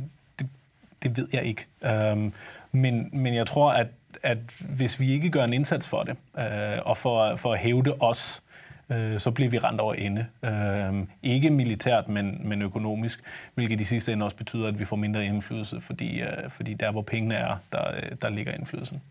det 1.02 1.16
ved 1.16 1.28
jeg 1.32 1.44
ikke. 1.44 1.66
Øhm, 1.84 2.32
men, 2.72 3.10
men 3.12 3.34
jeg 3.34 3.46
tror, 3.46 3.72
at, 3.72 3.86
at 4.22 4.38
hvis 4.60 5.00
vi 5.00 5.12
ikke 5.12 5.30
gør 5.30 5.44
en 5.44 5.52
indsats 5.52 5.88
for 5.88 6.02
det, 6.02 6.16
øh, 6.38 6.78
og 6.84 6.96
for, 6.96 7.36
for 7.36 7.52
at 7.52 7.58
hævde 7.58 7.94
os, 8.00 8.42
øh, 8.90 9.20
så 9.20 9.30
bliver 9.30 9.50
vi 9.50 9.58
rent 9.58 9.80
over 9.80 9.94
ende. 9.94 10.26
Øh, 10.42 11.06
ikke 11.22 11.50
militært, 11.50 12.08
men, 12.08 12.48
men 12.48 12.62
økonomisk, 12.62 13.20
hvilket 13.54 13.80
i 13.80 13.84
sidste 13.84 14.12
ende 14.12 14.24
også 14.24 14.36
betyder, 14.36 14.68
at 14.68 14.78
vi 14.78 14.84
får 14.84 14.96
mindre 14.96 15.24
indflydelse, 15.24 15.80
fordi, 15.80 16.20
øh, 16.20 16.50
fordi 16.50 16.74
der, 16.74 16.90
hvor 16.90 17.02
pengene 17.02 17.34
er, 17.34 17.56
der, 17.72 17.96
øh, 17.96 18.12
der 18.22 18.28
ligger 18.28 18.52
indflydelsen. 18.52 19.02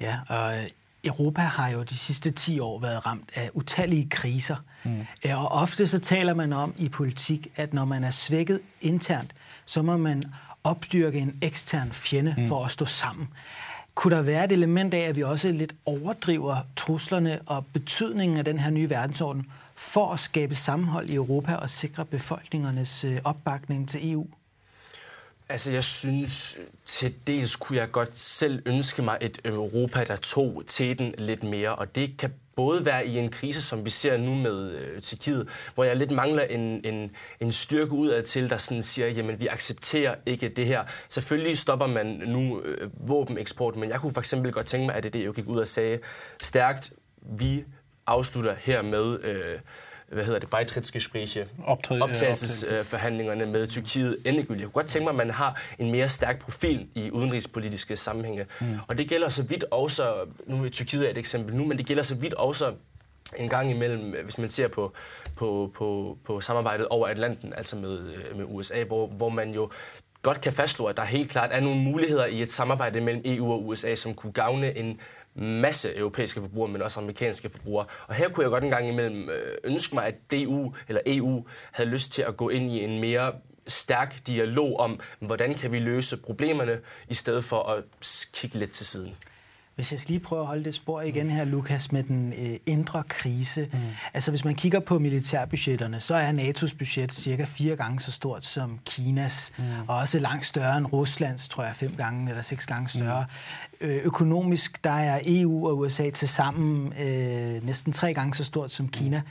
Ja, 0.00 0.18
og 0.28 0.56
øh, 0.56 0.64
Europa 1.04 1.40
har 1.40 1.68
jo 1.68 1.82
de 1.82 1.96
sidste 1.96 2.30
10 2.30 2.60
år 2.60 2.80
været 2.80 3.06
ramt 3.06 3.30
af 3.34 3.50
utallige 3.54 4.08
kriser. 4.08 4.56
Mm. 4.84 5.06
Og 5.34 5.48
ofte 5.48 5.86
så 5.86 5.98
taler 5.98 6.34
man 6.34 6.52
om 6.52 6.74
i 6.76 6.88
politik, 6.88 7.48
at 7.56 7.74
når 7.74 7.84
man 7.84 8.04
er 8.04 8.10
svækket 8.10 8.60
internt, 8.80 9.34
så 9.64 9.82
må 9.82 9.96
man 9.96 10.24
opdyrke 10.64 11.18
en 11.18 11.38
ekstern 11.42 11.92
fjende 11.92 12.34
mm. 12.38 12.48
for 12.48 12.64
at 12.64 12.70
stå 12.70 12.84
sammen. 12.84 13.28
Kunne 13.94 14.16
der 14.16 14.22
være 14.22 14.44
et 14.44 14.52
element 14.52 14.94
af, 14.94 15.00
at 15.00 15.16
vi 15.16 15.22
også 15.22 15.52
lidt 15.52 15.74
overdriver 15.86 16.56
truslerne 16.76 17.40
og 17.46 17.66
betydningen 17.66 18.38
af 18.38 18.44
den 18.44 18.58
her 18.58 18.70
nye 18.70 18.90
verdensorden 18.90 19.46
for 19.74 20.12
at 20.12 20.20
skabe 20.20 20.54
sammenhold 20.54 21.10
i 21.10 21.14
Europa 21.14 21.54
og 21.54 21.70
sikre 21.70 22.04
befolkningernes 22.04 23.04
øh, 23.04 23.20
opbakning 23.24 23.88
til 23.88 24.12
EU? 24.12 24.26
Altså, 25.54 25.70
jeg 25.70 25.84
synes, 25.84 26.58
til 26.86 27.14
dels 27.26 27.56
kunne 27.56 27.78
jeg 27.78 27.90
godt 27.90 28.18
selv 28.18 28.62
ønske 28.66 29.02
mig 29.02 29.18
et 29.20 29.38
Europa, 29.44 30.04
der 30.04 30.16
tog 30.16 30.62
teten 30.66 31.14
lidt 31.18 31.42
mere, 31.42 31.74
og 31.74 31.94
det 31.94 32.16
kan 32.18 32.34
både 32.56 32.84
være 32.84 33.06
i 33.06 33.18
en 33.18 33.28
krise, 33.28 33.62
som 33.62 33.84
vi 33.84 33.90
ser 33.90 34.16
nu 34.16 34.34
med 34.34 34.70
øh, 34.70 35.02
Tyrkiet, 35.02 35.48
hvor 35.74 35.84
jeg 35.84 35.96
lidt 35.96 36.10
mangler 36.10 36.42
en, 36.42 36.80
en, 36.84 37.10
en 37.40 37.52
styrke 37.52 37.92
udad 37.92 38.22
til, 38.22 38.50
der 38.50 38.56
sådan 38.56 38.82
siger, 38.82 39.08
jamen 39.08 39.40
vi 39.40 39.46
accepterer 39.46 40.14
ikke 40.26 40.48
det 40.48 40.66
her. 40.66 40.84
Selvfølgelig 41.08 41.58
stopper 41.58 41.86
man 41.86 42.06
nu 42.26 42.60
øh, 42.60 42.90
våbeneksport, 43.08 43.76
men 43.76 43.90
jeg 43.90 44.00
kunne 44.00 44.12
for 44.12 44.20
eksempel 44.20 44.52
godt 44.52 44.66
tænke 44.66 44.86
mig, 44.86 44.94
at 44.94 45.02
det, 45.02 45.12
det 45.12 45.26
jo 45.26 45.32
gik 45.32 45.46
ud 45.46 45.58
og 45.58 45.68
sagde 45.68 45.98
stærkt, 46.40 46.92
vi 47.22 47.64
afslutter 48.06 48.54
her 48.58 48.82
med 48.82 49.20
øh, 49.24 49.58
hvad 50.14 50.24
hedder 50.24 50.38
det, 50.38 50.50
Beitrittsgespräche, 50.50 51.46
optagelsesforhandlingerne 52.00 53.46
med 53.46 53.66
Tyrkiet 53.66 54.18
endegyldigt. 54.24 54.60
Jeg 54.60 54.66
kunne 54.66 54.72
godt 54.82 54.86
tænke 54.86 55.04
mig, 55.04 55.10
at 55.10 55.16
man 55.16 55.30
har 55.30 55.62
en 55.78 55.92
mere 55.92 56.08
stærk 56.08 56.40
profil 56.40 56.88
i 56.94 57.10
udenrigspolitiske 57.10 57.96
sammenhænge. 57.96 58.46
Mm. 58.60 58.78
Og 58.88 58.98
det 58.98 59.08
gælder 59.08 59.28
så 59.28 59.42
vidt 59.42 59.64
også, 59.70 60.14
nu 60.46 60.64
er 60.64 60.68
Tyrkiet 60.68 61.10
et 61.10 61.18
eksempel 61.18 61.54
nu, 61.54 61.64
men 61.64 61.78
det 61.78 61.86
gælder 61.86 62.02
så 62.02 62.14
vidt 62.14 62.34
også 62.34 62.72
en 63.36 63.48
gang 63.48 63.70
imellem, 63.70 64.14
hvis 64.24 64.38
man 64.38 64.48
ser 64.48 64.68
på, 64.68 64.92
på, 65.36 65.70
på, 65.74 66.18
på 66.24 66.40
samarbejdet 66.40 66.88
over 66.88 67.08
Atlanten, 67.08 67.52
altså 67.56 67.76
med, 67.76 67.98
øh, 67.98 68.36
med 68.36 68.44
USA, 68.48 68.84
hvor, 68.84 69.06
hvor 69.06 69.28
man 69.28 69.50
jo 69.50 69.70
godt 70.22 70.40
kan 70.40 70.52
fastslå, 70.52 70.84
at 70.84 70.96
der 70.96 71.04
helt 71.04 71.30
klart 71.30 71.50
er 71.52 71.60
nogle 71.60 71.80
muligheder 71.80 72.26
i 72.26 72.42
et 72.42 72.50
samarbejde 72.50 73.00
mellem 73.00 73.22
EU 73.24 73.52
og 73.52 73.66
USA, 73.66 73.94
som 73.94 74.14
kunne 74.14 74.32
gavne 74.32 74.76
en 74.76 75.00
masse 75.34 75.96
europæiske 75.96 76.40
forbrugere, 76.40 76.72
men 76.72 76.82
også 76.82 77.00
amerikanske 77.00 77.48
forbrugere. 77.48 77.86
Og 78.06 78.14
her 78.14 78.28
kunne 78.28 78.44
jeg 78.44 78.50
godt 78.50 78.64
en 78.64 78.70
gang 78.70 78.88
imellem 78.88 79.30
øh, 79.30 79.56
ønske 79.64 79.94
mig, 79.94 80.06
at 80.06 80.14
DU 80.30 80.72
eller 80.88 81.00
EU 81.06 81.46
havde 81.72 81.90
lyst 81.90 82.12
til 82.12 82.22
at 82.22 82.36
gå 82.36 82.48
ind 82.48 82.70
i 82.70 82.84
en 82.84 83.00
mere 83.00 83.32
stærk 83.66 84.26
dialog 84.26 84.80
om, 84.80 85.00
hvordan 85.18 85.54
kan 85.54 85.72
vi 85.72 85.78
løse 85.78 86.16
problemerne, 86.16 86.80
i 87.08 87.14
stedet 87.14 87.44
for 87.44 87.62
at 87.62 87.84
kigge 88.32 88.58
lidt 88.58 88.70
til 88.70 88.86
siden. 88.86 89.16
Hvis 89.74 89.92
jeg 89.92 90.00
skal 90.00 90.12
lige 90.12 90.20
prøve 90.20 90.40
at 90.40 90.46
holde 90.46 90.64
det 90.64 90.74
spor 90.74 91.00
igen 91.00 91.30
her, 91.30 91.44
Lukas, 91.44 91.92
med 91.92 92.02
den 92.02 92.32
øh, 92.38 92.56
indre 92.66 93.02
krise. 93.08 93.68
Mm. 93.72 93.78
Altså 94.14 94.30
hvis 94.30 94.44
man 94.44 94.54
kigger 94.54 94.80
på 94.80 94.98
militærbudgetterne, 94.98 96.00
så 96.00 96.14
er 96.14 96.32
NATO's 96.32 96.76
budget 96.78 97.12
cirka 97.12 97.44
fire 97.44 97.76
gange 97.76 98.00
så 98.00 98.12
stort 98.12 98.44
som 98.44 98.78
Kinas, 98.84 99.52
mm. 99.58 99.64
og 99.88 99.96
også 99.96 100.18
langt 100.18 100.46
større 100.46 100.78
end 100.78 100.86
Ruslands, 100.92 101.48
tror 101.48 101.64
jeg, 101.64 101.74
fem 101.74 101.94
gange 101.96 102.30
eller 102.30 102.42
seks 102.42 102.66
gange 102.66 102.88
større. 102.88 103.26
Mm. 103.80 103.86
Øh, 103.86 104.04
økonomisk, 104.04 104.84
der 104.84 104.90
er 104.90 105.20
EU 105.26 105.68
og 105.68 105.78
USA 105.78 106.10
til 106.10 106.28
sammen 106.28 106.92
øh, 106.92 107.66
næsten 107.66 107.92
tre 107.92 108.14
gange 108.14 108.34
så 108.34 108.44
stort 108.44 108.72
som 108.72 108.88
Kina. 108.88 109.18
Mm. 109.18 109.26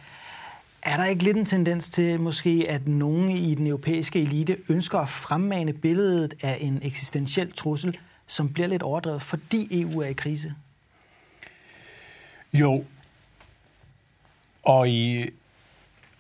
Er 0.86 0.98
der 0.98 1.06
ikke 1.06 1.24
lidt 1.24 1.38
en 1.38 1.46
tendens 1.46 1.90
til 1.90 2.20
måske, 2.20 2.66
at 2.70 2.88
nogen 2.88 3.30
i 3.30 3.56
den 3.56 3.68
europæiske 3.68 4.22
elite 4.22 4.58
ønsker 4.70 5.00
at 5.00 5.10
fremmane 5.10 5.74
billedet 5.74 6.34
af 6.42 6.58
en 6.62 6.80
eksistentiel 6.82 7.52
trussel, 7.52 7.98
som 8.28 8.54
bliver 8.54 8.68
lidt 8.68 8.84
overdrevet, 8.84 9.22
fordi 9.22 9.82
EU 9.82 10.00
er 10.00 10.08
i 10.08 10.14
krise? 10.14 10.56
Jo. 12.54 12.86
Og 14.64 14.90
i 14.90 15.30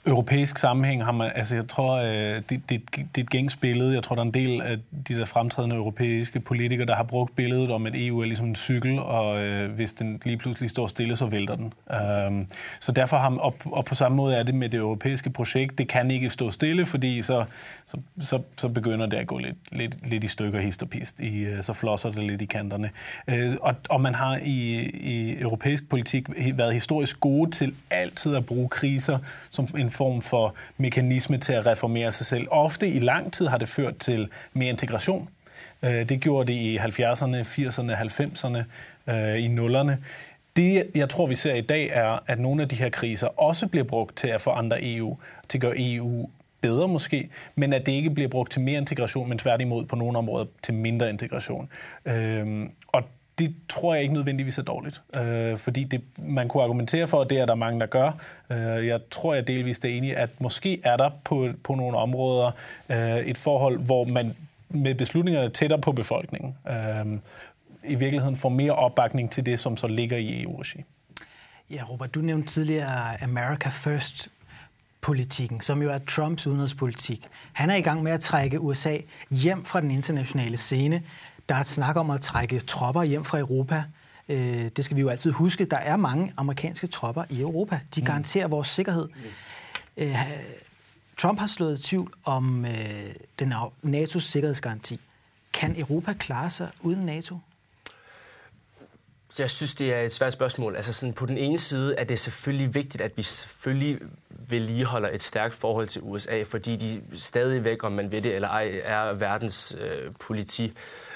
europæisk 0.06 0.58
sammenhæng 0.58 1.06
har 1.06 1.12
man, 1.12 1.32
altså 1.36 1.56
jeg 1.56 1.68
tror, 1.68 1.96
øh, 1.96 2.42
det, 2.50 2.50
det, 2.50 2.70
det 2.70 3.18
er 3.18 3.22
et 3.22 3.30
gængsbillede. 3.30 3.94
Jeg 3.94 4.04
tror, 4.04 4.16
der 4.16 4.22
er 4.22 4.26
en 4.26 4.34
del 4.34 4.62
af 4.62 4.78
de 5.08 5.18
der 5.18 5.26
fremtrædende 5.26 5.76
europæiske 5.76 6.40
politikere, 6.40 6.88
der 6.88 6.96
har 6.96 7.04
brugt 7.04 7.36
billedet 7.36 7.72
om, 7.72 7.86
at 7.86 7.94
EU 7.96 8.20
er 8.20 8.26
ligesom 8.26 8.48
en 8.48 8.56
cykel, 8.56 9.00
og 9.00 9.44
øh, 9.44 9.72
hvis 9.72 9.94
den 9.94 10.22
lige 10.26 10.38
pludselig 10.38 10.70
står 10.70 10.88
stille, 10.88 11.16
så 11.16 11.26
vælter 11.26 11.56
den. 11.56 11.74
Øhm, 11.94 12.48
så 12.80 12.92
derfor 12.92 13.18
har 13.18 13.30
man, 13.30 13.40
og, 13.40 13.56
og 13.66 13.86
på 13.86 13.96
samme 13.96 14.16
måde 14.16 14.36
er 14.36 14.44
det 14.44 14.56
med 14.56 14.70
det 14.70 14.78
europæiske 14.78 15.30
projekt, 15.30 15.78
det 15.78 15.88
kan 15.88 16.12
ikke 16.12 16.30
stå 16.30 16.52
stille, 16.52 16.86
fordi 16.86 17.22
så, 17.22 17.46
så, 17.86 17.98
så, 18.20 18.42
så 18.58 18.68
begynder 18.68 19.06
det 19.06 19.18
at 19.18 19.28
gå 19.28 19.38
lidt, 19.38 19.56
lidt, 19.72 20.10
lidt 20.10 20.24
i 20.24 20.28
stykker 20.28 20.60
hist 20.60 20.82
og 20.82 20.90
pist, 20.90 21.20
i, 21.20 21.40
øh, 21.40 21.64
så 21.64 21.74
flosser 21.74 22.12
det 22.12 22.24
lidt 22.24 22.42
i 22.42 22.46
kanterne. 22.46 22.90
Øh, 23.28 23.56
og, 23.62 23.76
og 23.90 24.02
man 24.02 24.16
har 24.16 24.38
i, 24.38 24.80
i 24.84 25.40
europæisk 25.40 25.90
politik 25.90 26.28
været 26.54 26.74
historisk 26.74 27.20
gode 27.20 27.52
til 27.52 27.76
altid 27.90 28.36
at 28.36 28.46
bruge 28.46 28.70
kriser 28.70 29.20
som 29.50 29.68
en 29.78 29.90
form 29.94 30.22
for 30.22 30.56
mekanisme 30.78 31.38
til 31.38 31.54
at 31.54 31.66
reformere 31.66 32.12
sig 32.12 32.26
selv. 32.26 32.48
Ofte 32.52 32.88
i 32.88 33.00
lang 33.00 33.34
tid 33.34 33.48
har 33.48 33.58
det 33.58 33.70
ført 33.70 33.98
til 33.98 34.30
mere 34.54 34.70
integration. 34.70 35.30
Øh, 35.84 36.10
det 36.10 36.22
gjorde 36.22 36.54
det 36.54 36.60
i 36.60 36.78
70'erne, 36.78 37.38
80'erne, 37.42 37.94
90'erne, 37.96 38.64
i 39.38 39.48
nullerne. 39.48 39.98
Det, 40.56 40.88
jeg 40.96 41.10
tror, 41.10 41.26
vi 41.28 41.36
ser 41.36 41.54
i 41.54 41.62
dag, 41.62 41.90
er, 41.94 42.20
at 42.28 42.40
nogle 42.40 42.62
af 42.62 42.70
de 42.70 42.76
her 42.76 42.90
kriser 42.90 43.28
også 43.28 43.68
bliver 43.68 43.84
brugt 43.84 44.16
til 44.16 44.28
at 44.28 44.42
forandre 44.42 44.78
EU, 44.82 45.18
til 45.50 45.58
at 45.58 45.62
gøre 45.62 45.74
EU 45.78 46.30
bedre 46.62 46.88
måske, 46.88 47.30
men 47.56 47.74
at 47.74 47.86
det 47.86 47.92
ikke 47.92 48.10
bliver 48.10 48.30
brugt 48.30 48.52
til 48.52 48.62
mere 48.62 48.78
integration, 48.78 49.30
men 49.30 49.38
tværtimod 49.38 49.86
på 49.86 49.96
nogle 49.96 50.18
områder 50.18 50.46
til 50.62 50.74
mindre 50.74 51.10
integration. 51.10 51.70
Øhm, 52.06 52.72
og 52.88 53.04
det 53.40 53.56
tror 53.70 53.94
jeg 53.94 54.04
ikke 54.04 54.14
nødvendigvis 54.14 54.58
er 54.58 54.62
dårligt, 54.62 55.02
øh, 55.16 55.58
fordi 55.58 55.84
det, 55.84 56.02
man 56.18 56.48
kunne 56.48 56.64
argumentere 56.64 57.08
for, 57.08 57.22
at 57.22 57.30
det 57.30 57.40
er 57.40 57.46
der 57.46 57.56
mange, 57.56 57.80
der 57.80 57.86
gør. 57.86 58.12
Øh, 58.50 58.88
jeg 58.88 59.00
tror, 59.12 59.34
jeg 59.34 59.48
delvis 59.48 59.80
er 59.80 59.90
enig, 59.90 60.18
at 60.18 60.42
måske 60.42 60.82
er 60.84 60.98
der 60.98 61.10
på, 61.24 61.50
på 61.64 61.76
nogle 61.76 61.98
områder 61.98 62.52
øh, 62.90 63.18
et 63.18 63.38
forhold, 63.38 63.80
hvor 63.80 64.04
man 64.04 64.36
med 64.70 64.96
beslutningerne 64.96 65.50
tættere 65.50 65.82
på 65.82 65.92
befolkningen 65.92 66.56
øh, 66.70 67.20
i 67.84 67.96
virkeligheden 67.96 68.36
får 68.36 68.50
mere 68.50 68.72
opbakning 68.72 69.32
til 69.32 69.46
det, 69.46 69.60
som 69.60 69.78
så 69.78 69.88
ligger 69.88 70.18
i 70.18 70.44
EU-regi. 70.44 70.84
Ja, 71.70 71.84
Robert, 71.90 72.16
du 72.16 72.22
nævnte 72.22 72.48
tidligere 72.48 73.24
America 73.24 73.70
First 73.70 74.30
politikken, 75.02 75.62
som 75.62 75.82
jo 75.82 75.90
er 75.90 75.98
Trumps 75.98 76.48
udenrigspolitik. 76.48 77.28
Han 77.54 77.70
er 77.70 77.76
i 77.76 77.82
gang 77.82 78.04
med 78.04 78.12
at 78.12 78.20
trække 78.20 78.60
USA 78.60 78.98
hjem 79.30 79.66
fra 79.66 79.82
den 79.82 79.92
internationale 79.92 80.58
scene. 80.58 81.02
Der 81.50 81.56
er 81.56 81.60
et 81.60 81.68
snak 81.68 81.96
om 81.96 82.10
at 82.10 82.22
trække 82.22 82.60
tropper 82.60 83.04
hjem 83.04 83.24
fra 83.24 83.40
Europa. 83.40 83.84
Øh, 84.30 84.70
det 84.76 84.86
skal 84.86 84.98
vi 84.98 85.02
jo 85.02 85.10
altid 85.10 85.32
huske. 85.32 85.66
Der 85.66 85.78
er 85.78 85.96
mange 85.96 86.34
amerikanske 86.38 86.88
tropper 86.88 87.24
i 87.30 87.42
Europa. 87.42 87.80
De 87.96 88.02
mm. 88.02 88.06
garanterer 88.06 88.48
vores 88.48 88.68
sikkerhed. 88.68 89.10
Øh, 89.98 90.16
Trump 91.18 91.40
har 91.40 91.48
slået 91.48 91.82
tvivl 91.82 92.14
om 92.24 92.66
øh, 92.66 93.16
den 93.40 93.54
NATO's 93.84 94.20
sikkerhedsgaranti. 94.20 95.00
Kan 95.54 95.76
Europa 95.80 96.14
klare 96.14 96.50
sig 96.50 96.70
uden 96.82 97.06
NATO? 97.06 97.38
Jeg 99.40 99.50
synes, 99.50 99.74
det 99.74 99.94
er 99.94 100.02
et 100.02 100.14
svært 100.14 100.34
spørgsmål. 100.34 100.76
Altså 100.76 100.94
sådan, 100.94 101.14
på 101.14 101.26
den 101.26 101.38
ene 101.38 101.60
side 101.60 101.96
er 101.96 102.04
det 102.04 102.20
selvfølgelig 102.20 102.76
vigtigt, 102.76 103.02
at 103.02 103.18
vi 103.18 103.24
selvfølgelig 103.24 104.00
vedligeholder 104.30 105.10
et 105.10 105.22
stærkt 105.22 105.54
forhold 105.54 105.88
til 105.88 106.02
USA, 106.02 106.44
fordi 106.44 106.76
de 106.76 107.02
stadigvæk, 107.16 107.84
om 107.84 107.92
man 107.92 108.12
ved 108.12 108.22
det 108.22 108.36
eller 108.36 108.48
ej, 108.48 108.82
er 108.84 109.14
verdens 109.14 109.76
øh, 109.80 110.12
politi 110.20 110.74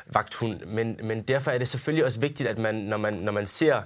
vagthund. 0.07 0.59
Men, 0.65 0.99
men 1.03 1.21
derfor 1.21 1.51
er 1.51 1.57
det 1.57 1.67
selvfølgelig 1.67 2.05
også 2.05 2.19
vigtigt, 2.19 2.49
at 2.49 2.57
man, 2.57 2.75
når, 2.75 2.97
man, 2.97 3.13
når 3.13 3.31
man 3.31 3.45
ser 3.45 3.81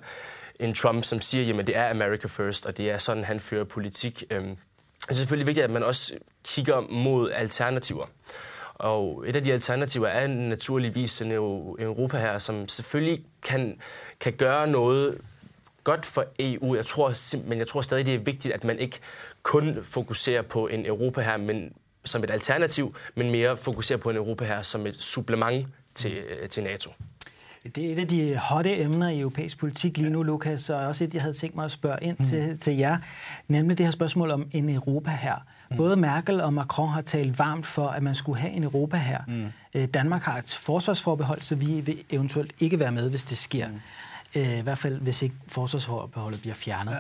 en 0.60 0.74
Trump, 0.74 1.04
som 1.04 1.22
siger, 1.22 1.60
at 1.60 1.68
det 1.68 1.78
er 1.78 1.90
America 1.90 2.28
first, 2.28 2.66
og 2.66 2.78
det 2.78 2.92
er 2.92 2.98
sådan, 2.98 3.24
han 3.24 3.40
fører 3.40 3.64
politik, 3.64 4.24
øh, 4.30 4.44
det 4.44 4.58
er 5.10 5.14
selvfølgelig 5.14 5.48
vigtigt, 5.48 5.64
at 5.64 5.72
man 5.72 5.84
også 5.84 6.14
kigger 6.44 6.80
mod 6.80 7.32
alternativer. 7.32 8.06
Og 8.82 9.24
et 9.28 9.36
af 9.36 9.44
de 9.44 9.54
alternativer 9.54 10.08
er 10.08 10.28
naturligvis 10.28 11.22
en 11.22 11.32
Europa 11.32 12.18
her, 12.18 12.38
som 12.38 12.68
selvfølgelig 12.68 13.24
kan, 13.44 13.78
kan 14.20 14.34
gøre 14.34 14.68
noget 14.68 15.18
godt 15.84 16.06
for 16.06 16.26
EU. 16.40 16.76
Jeg 16.76 16.86
tror, 16.86 17.38
men 17.48 17.58
jeg 17.58 17.68
tror 17.68 17.82
stadig, 17.82 18.06
det 18.06 18.14
er 18.14 18.20
vigtigt, 18.20 18.54
at 18.54 18.64
man 18.64 18.80
ikke 18.80 19.00
kun 19.44 19.78
fokuserer 19.84 20.42
på 20.42 20.68
en 20.68 20.86
Europa 20.86 21.22
her, 21.22 21.38
men 21.38 21.74
som 22.06 22.24
et 22.24 22.30
alternativ, 22.30 22.96
men 23.16 23.32
mere 23.32 23.58
fokuserer 23.58 24.00
på 24.00 24.10
en 24.10 24.16
Europa 24.16 24.46
her 24.46 24.62
som 24.62 24.88
et 24.88 24.96
supplement 24.96 25.68
til, 25.96 26.14
øh, 26.14 26.50
til 26.50 26.64
NATO. 26.64 26.92
Det 27.76 27.86
er 27.86 27.92
et 27.92 28.00
af 28.00 28.08
de 28.08 28.38
hotte 28.38 28.80
emner 28.80 29.10
i 29.10 29.20
europæisk 29.20 29.58
politik 29.58 29.98
lige 29.98 30.10
nu, 30.10 30.24
Lukas, 30.24 30.70
og 30.70 30.80
også 30.80 31.04
et, 31.04 31.14
jeg 31.14 31.22
havde 31.22 31.34
tænkt 31.34 31.56
mig 31.56 31.66
at 31.66 31.72
spørge 31.72 31.98
ind 32.02 32.18
mm. 32.20 32.26
til, 32.26 32.60
til 32.60 32.78
jer, 32.78 32.98
nemlig 33.48 33.78
det 33.78 33.86
her 33.86 33.92
spørgsmål 33.92 34.32
om 34.32 34.48
en 34.52 34.70
Europa 34.70 35.12
her. 35.12 35.36
Mm. 35.72 35.78
Både 35.78 35.96
Merkel 35.96 36.42
og 36.42 36.54
Macron 36.54 36.90
har 36.90 37.02
talt 37.02 37.40
varmt 37.40 37.66
for, 37.66 37.88
at 37.88 38.04
man 38.04 38.16
skulle 38.16 38.40
have 38.40 38.54
en 38.54 38.64
Europa 38.64 38.98
her. 38.98 39.20
Mm. 39.28 39.46
Øh, 39.74 39.88
Danmark 39.88 40.22
har 40.22 40.38
et 40.38 40.60
forsvarsforbehold, 40.62 41.42
så 41.42 41.56
vi 41.56 41.66
vil 41.66 42.04
eventuelt 42.10 42.54
ikke 42.60 42.80
være 42.80 42.92
med, 42.92 43.10
hvis 43.10 43.26
det 43.26 43.38
sker. 43.38 43.68
Mm. 43.68 43.80
Øh, 44.36 44.58
I 44.58 44.62
hvert 44.62 44.78
fald, 44.78 45.02
hvis 45.02 45.22
ikke 45.22 45.36
forsvarsforbeholdet 45.48 46.42
bliver 46.42 46.56
fjernet. 46.56 46.92
Ja. 46.92 46.98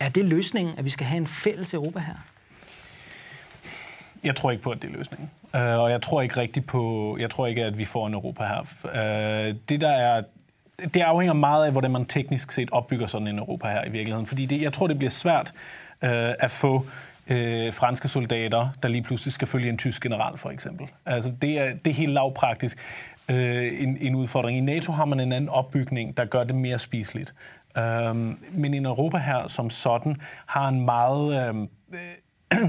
Er 0.00 0.08
det 0.08 0.24
løsningen, 0.24 0.78
at 0.78 0.84
vi 0.84 0.90
skal 0.90 1.06
have 1.06 1.16
en 1.16 1.26
fælles 1.26 1.74
Europa 1.74 1.98
her? 1.98 2.14
Jeg 4.24 4.36
tror 4.36 4.50
ikke 4.50 4.62
på, 4.62 4.70
at 4.70 4.82
det 4.82 4.90
er 4.90 4.96
løsningen. 4.96 5.30
Uh, 5.54 5.60
og 5.60 5.90
jeg 5.90 6.02
tror 6.02 6.22
ikke 6.22 6.36
rigtigt 6.36 6.66
på, 6.66 7.16
jeg 7.20 7.30
tror 7.30 7.46
ikke, 7.46 7.64
at 7.64 7.78
vi 7.78 7.84
får 7.84 8.06
en 8.06 8.14
Europa 8.14 8.44
her. 8.44 8.60
Uh, 8.84 9.56
det 9.68 9.80
der 9.80 9.90
er, 9.90 10.22
det 10.94 11.00
afhænger 11.00 11.34
meget 11.34 11.66
af, 11.66 11.72
hvordan 11.72 11.90
man 11.90 12.04
teknisk 12.04 12.52
set 12.52 12.68
opbygger 12.72 13.06
sådan 13.06 13.26
en 13.26 13.38
Europa 13.38 13.68
her 13.68 13.84
i 13.84 13.90
virkeligheden. 13.90 14.26
Fordi 14.26 14.46
det, 14.46 14.62
jeg 14.62 14.72
tror, 14.72 14.86
det 14.86 14.98
bliver 14.98 15.10
svært 15.10 15.52
uh, 16.02 16.08
at 16.38 16.50
få 16.50 16.86
øh, 17.28 17.72
franske 17.72 18.08
soldater, 18.08 18.68
der 18.82 18.88
lige 18.88 19.02
pludselig 19.02 19.32
skal 19.32 19.48
følge 19.48 19.68
en 19.68 19.78
tysk 19.78 20.02
general, 20.02 20.38
for 20.38 20.50
eksempel. 20.50 20.86
Altså, 21.06 21.32
det 21.42 21.58
er, 21.58 21.74
det 21.84 21.90
er 21.90 21.94
helt 21.94 22.12
lavpraktisk 22.12 22.78
øh, 23.30 23.82
en, 23.82 23.96
en 24.00 24.14
udfordring. 24.14 24.58
I 24.58 24.60
NATO 24.60 24.92
har 24.92 25.04
man 25.04 25.20
en 25.20 25.32
anden 25.32 25.50
opbygning, 25.50 26.16
der 26.16 26.24
gør 26.24 26.44
det 26.44 26.56
mere 26.56 26.78
spiseligt. 26.78 27.34
Uh, 27.76 28.16
men 28.52 28.74
en 28.74 28.86
Europa 28.86 29.18
her 29.18 29.48
som 29.48 29.70
sådan 29.70 30.16
har 30.46 30.68
en 30.68 30.84
meget... 30.84 31.48
Øhm, 31.48 31.68
øh, 31.92 32.68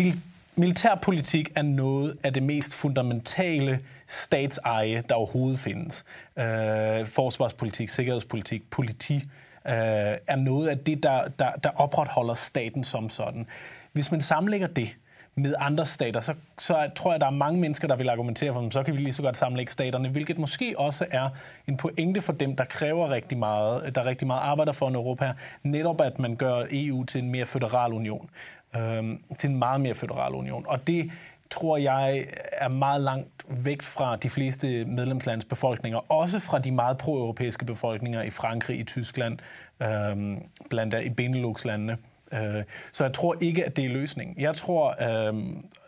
mil- 0.00 0.20
militærpolitik 0.56 1.52
er 1.54 1.62
noget 1.62 2.18
af 2.22 2.32
det 2.32 2.42
mest 2.42 2.74
fundamentale 2.74 3.80
statseje, 4.08 5.02
der 5.08 5.14
overhovedet 5.14 5.58
findes. 5.58 6.04
Øh, 6.38 7.06
forsvarspolitik, 7.06 7.88
sikkerhedspolitik, 7.88 8.70
politi 8.70 9.24
øh, 9.68 10.18
er 10.28 10.36
noget 10.36 10.68
af 10.68 10.78
det, 10.78 11.02
der, 11.02 11.28
der, 11.38 11.50
der 11.52 11.70
opretholder 11.76 12.34
staten 12.34 12.84
som 12.84 13.08
sådan. 13.08 13.46
Hvis 13.92 14.10
man 14.10 14.20
sammenlægger 14.20 14.66
det 14.66 14.96
med 15.34 15.54
andre 15.58 15.86
stater, 15.86 16.20
så, 16.20 16.34
så 16.58 16.90
tror 16.96 17.12
jeg, 17.12 17.20
der 17.20 17.26
er 17.26 17.30
mange 17.30 17.60
mennesker, 17.60 17.88
der 17.88 17.96
vil 17.96 18.08
argumentere 18.08 18.52
for 18.52 18.60
dem, 18.60 18.70
så 18.70 18.82
kan 18.82 18.94
vi 18.94 19.00
lige 19.00 19.12
så 19.12 19.22
godt 19.22 19.36
sammenlægge 19.36 19.72
staterne, 19.72 20.08
hvilket 20.08 20.38
måske 20.38 20.74
også 20.78 21.06
er 21.10 21.28
en 21.66 21.76
pointe 21.76 22.20
for 22.20 22.32
dem, 22.32 22.56
der 22.56 22.64
kræver 22.64 23.10
rigtig 23.10 23.38
meget, 23.38 23.86
øh, 23.86 23.94
der 23.94 24.06
rigtig 24.06 24.26
meget 24.26 24.40
arbejder 24.40 24.72
for 24.72 24.88
en 24.88 24.94
Europa, 24.94 25.32
netop 25.62 26.00
at 26.00 26.18
man 26.18 26.36
gør 26.36 26.64
EU 26.70 27.04
til 27.04 27.22
en 27.22 27.30
mere 27.30 27.46
federal 27.46 27.92
union 27.92 28.30
øh, 28.76 29.04
til 29.38 29.50
en 29.50 29.56
meget 29.58 29.80
mere 29.80 29.94
federal 29.94 30.32
union. 30.32 30.64
Og 30.68 30.86
det 30.86 31.10
tror 31.50 31.76
jeg 31.76 32.26
er 32.52 32.68
meget 32.68 33.00
langt 33.00 33.44
væk 33.48 33.82
fra 33.82 34.16
de 34.16 34.30
fleste 34.30 34.84
medlemslands 34.84 35.44
befolkninger, 35.44 36.12
også 36.12 36.40
fra 36.40 36.58
de 36.58 36.72
meget 36.72 36.98
pro-europæiske 36.98 37.64
befolkninger 37.64 38.22
i 38.22 38.30
Frankrig, 38.30 38.78
i 38.78 38.84
Tyskland, 38.84 39.38
øh, 39.82 40.36
blandt 40.70 40.94
andet 40.94 41.04
i 41.06 41.10
Benelux-landene. 41.10 41.96
Øh, 42.32 42.64
så 42.92 43.04
jeg 43.04 43.12
tror 43.12 43.36
ikke, 43.40 43.64
at 43.64 43.76
det 43.76 43.84
er 43.84 43.88
løsningen. 43.88 44.40
Jeg 44.40 44.54
tror, 44.54 44.96
øh, 45.00 45.34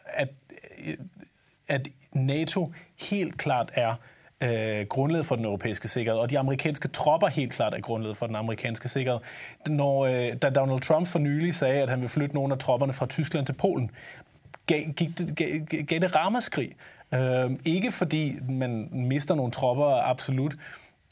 at, 0.06 0.28
at 1.68 1.88
NATO 2.12 2.72
helt 2.98 3.38
klart 3.38 3.70
er 3.74 3.94
øh, 4.40 4.86
grundlaget 4.86 5.26
for 5.26 5.36
den 5.36 5.44
europæiske 5.44 5.88
sikkerhed, 5.88 6.20
og 6.20 6.30
de 6.30 6.38
amerikanske 6.38 6.88
tropper 6.88 7.26
helt 7.26 7.52
klart 7.52 7.74
er 7.74 7.80
grundlaget 7.80 8.16
for 8.16 8.26
den 8.26 8.36
amerikanske 8.36 8.88
sikkerhed. 8.88 9.20
Når, 9.68 10.06
øh, 10.06 10.36
da 10.42 10.50
Donald 10.50 10.80
Trump 10.80 11.06
for 11.06 11.18
nylig 11.18 11.54
sagde, 11.54 11.82
at 11.82 11.90
han 11.90 12.00
vil 12.00 12.08
flytte 12.08 12.34
nogle 12.34 12.52
af 12.52 12.58
tropperne 12.58 12.92
fra 12.92 13.06
Tyskland 13.06 13.46
til 13.46 13.52
Polen, 13.52 13.90
gav, 14.70 14.92
gik 14.96 15.18
det, 15.18 15.36
gav, 15.36 15.60
gav 15.86 15.98
det 15.98 16.16
ramaskrig. 16.16 16.76
Øh, 17.14 17.50
ikke 17.64 17.90
fordi 17.90 18.38
man 18.48 18.88
mister 18.92 19.34
nogle 19.34 19.52
tropper 19.52 20.08
absolut, 20.10 20.56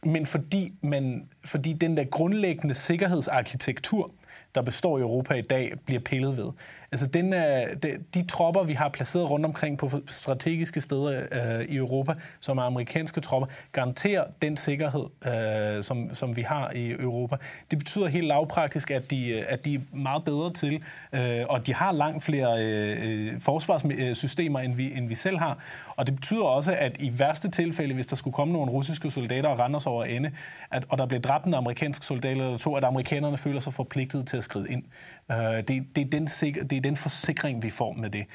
men 0.05 0.27
fordi, 0.27 0.73
man, 0.81 1.29
fordi 1.45 1.73
den 1.73 1.97
der 1.97 2.05
grundlæggende 2.05 2.75
sikkerhedsarkitektur, 2.75 4.11
der 4.55 4.63
består 4.63 4.99
i 4.99 5.01
Europa 5.01 5.35
i 5.35 5.43
dag, 5.43 5.73
bliver 5.87 6.01
pillet 6.01 6.37
ved. 6.37 6.51
Altså 6.93 7.07
den, 7.07 7.35
øh, 7.35 7.67
de, 7.83 7.99
de 8.15 8.27
tropper, 8.27 8.63
vi 8.63 8.73
har 8.73 8.89
placeret 8.89 9.31
rundt 9.31 9.47
omkring 9.47 9.79
på 9.79 9.91
strategiske 10.07 10.81
steder 10.81 11.27
øh, 11.33 11.65
i 11.65 11.77
Europa, 11.77 12.15
som 12.41 12.59
er 12.59 12.63
amerikanske 12.63 13.21
tropper, 13.21 13.49
garanterer 13.73 14.25
den 14.43 14.57
sikkerhed, 14.57 15.05
øh, 15.27 15.83
som, 15.83 16.15
som 16.15 16.37
vi 16.37 16.43
har 16.43 16.71
i 16.71 16.91
Europa. 16.91 17.37
Det 17.71 17.79
betyder 17.79 18.07
helt 18.07 18.27
lavpraktisk, 18.27 18.91
at 18.91 19.11
de, 19.11 19.29
øh, 19.29 19.45
at 19.49 19.65
de 19.65 19.75
er 19.75 19.79
meget 19.93 20.25
bedre 20.25 20.53
til, 20.53 20.83
øh, 21.13 21.45
og 21.49 21.67
de 21.67 21.75
har 21.75 21.93
langt 21.93 22.25
flere 22.25 22.65
øh, 22.65 22.99
øh, 23.03 23.41
forsvarssystemer, 23.41 24.61
end 24.61 24.75
vi, 24.75 24.93
end 24.93 25.09
vi 25.09 25.15
selv 25.15 25.39
har. 25.39 25.59
Og 25.97 26.07
det 26.07 26.15
betyder 26.15 26.43
også, 26.43 26.73
at 26.73 26.97
i 27.01 27.19
værste 27.19 27.51
tilfælde, 27.51 27.95
hvis 27.95 28.07
der 28.07 28.17
skulle 28.17 28.35
komme 28.35 28.53
nogle 28.53 28.71
russiske 28.73 29.11
soldater 29.11 29.49
og 29.49 29.59
rende 29.59 29.77
os 29.77 29.87
over 29.87 30.05
ende, 30.05 30.31
at, 30.71 30.85
og 30.89 30.99
der 30.99 31.07
bliver 31.07 31.21
dræbt 31.21 31.45
en 31.45 31.55
amerikansk 31.55 32.03
soldat 32.03 32.31
eller 32.31 32.57
to, 32.57 32.77
at 32.77 32.85
amerikanerne 32.85 33.39
føler 33.39 33.61
sig 33.61 33.73
forpligtet 33.73 34.27
til 34.27 34.37
at 34.37 34.45
skride 34.45 34.71
ind. 34.71 34.85
Øh, 35.33 35.37
det, 35.37 35.97
det, 35.97 35.99
er 35.99 36.11
den 36.11 36.29
sikker, 36.29 36.65
det 36.65 36.78
er 36.79 36.83
den 36.83 36.97
forsikring, 36.97 37.63
vi 37.63 37.71
får 37.71 37.93
med 37.93 38.11
det. 38.11 38.27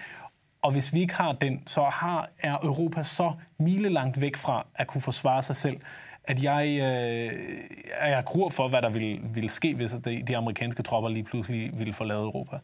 Og 0.62 0.72
hvis 0.72 0.94
vi 0.94 1.02
ikke 1.02 1.14
har 1.14 1.32
den, 1.32 1.64
så 1.68 1.84
har, 1.84 2.30
er 2.40 2.58
Europa 2.64 3.04
så 3.04 3.34
milelangt 3.60 4.22
væk 4.22 4.36
fra 4.36 4.66
at 4.76 4.88
kunne 4.88 5.02
forsvare 5.02 5.44
sig 5.44 5.56
selv, 5.56 5.82
at 6.24 6.44
jeg, 6.44 6.68
øh, 6.68 7.32
er 7.92 8.10
jeg 8.10 8.24
gruer 8.26 8.50
for, 8.50 8.68
hvad 8.68 8.82
der 8.82 8.90
ville, 8.90 9.20
ville 9.34 9.50
ske, 9.50 9.74
hvis 9.74 9.92
de, 9.92 10.24
de 10.28 10.38
amerikanske 10.38 10.84
tropper 10.84 11.10
lige 11.10 11.24
pludselig 11.24 11.80
ville 11.80 11.94
forlade 11.94 12.20
Europa. 12.20 12.60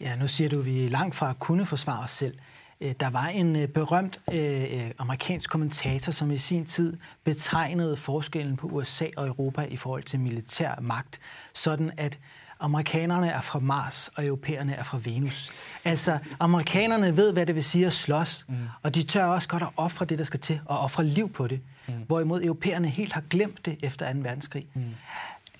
Ja, 0.00 0.16
nu 0.16 0.28
siger 0.28 0.50
du, 0.50 0.58
at 0.58 0.66
vi 0.66 0.84
er 0.84 0.88
langt 0.88 1.14
fra 1.14 1.30
at 1.30 1.38
kunne 1.38 1.66
forsvare 1.66 2.04
os 2.04 2.10
selv. 2.10 2.38
Øh, 2.80 2.94
der 3.00 3.10
var 3.10 3.26
en 3.26 3.56
øh, 3.56 3.68
berømt 3.68 4.20
øh, 4.32 4.62
øh, 4.62 4.90
amerikansk 4.98 5.50
kommentator, 5.50 6.12
som 6.12 6.30
i 6.30 6.38
sin 6.38 6.64
tid 6.64 6.96
betegnede 7.24 7.96
forskellen 7.96 8.56
på 8.56 8.66
USA 8.66 9.06
og 9.16 9.26
Europa 9.26 9.62
i 9.62 9.76
forhold 9.76 10.02
til 10.02 10.20
militær 10.20 10.80
magt, 10.80 11.20
sådan 11.54 11.92
at 11.96 12.18
amerikanerne 12.60 13.28
er 13.28 13.40
fra 13.40 13.58
Mars, 13.58 14.10
og 14.14 14.26
europæerne 14.26 14.74
er 14.74 14.82
fra 14.82 14.98
Venus. 15.04 15.50
Altså, 15.84 16.18
amerikanerne 16.40 17.16
ved, 17.16 17.32
hvad 17.32 17.46
det 17.46 17.54
vil 17.54 17.64
sige 17.64 17.86
at 17.86 17.92
slås, 17.92 18.44
mm. 18.48 18.54
og 18.82 18.94
de 18.94 19.02
tør 19.02 19.24
også 19.24 19.48
godt 19.48 19.62
at 19.62 19.68
ofre 19.76 20.04
det, 20.04 20.18
der 20.18 20.24
skal 20.24 20.40
til, 20.40 20.60
og 20.64 20.78
ofre 20.78 21.04
liv 21.04 21.32
på 21.32 21.46
det. 21.46 21.60
Mm. 21.88 21.94
Hvorimod 21.94 22.42
europæerne 22.42 22.88
helt 22.88 23.12
har 23.12 23.22
glemt 23.30 23.66
det 23.66 23.78
efter 23.82 24.12
2. 24.12 24.18
verdenskrig. 24.18 24.66
Mm. 24.74 24.82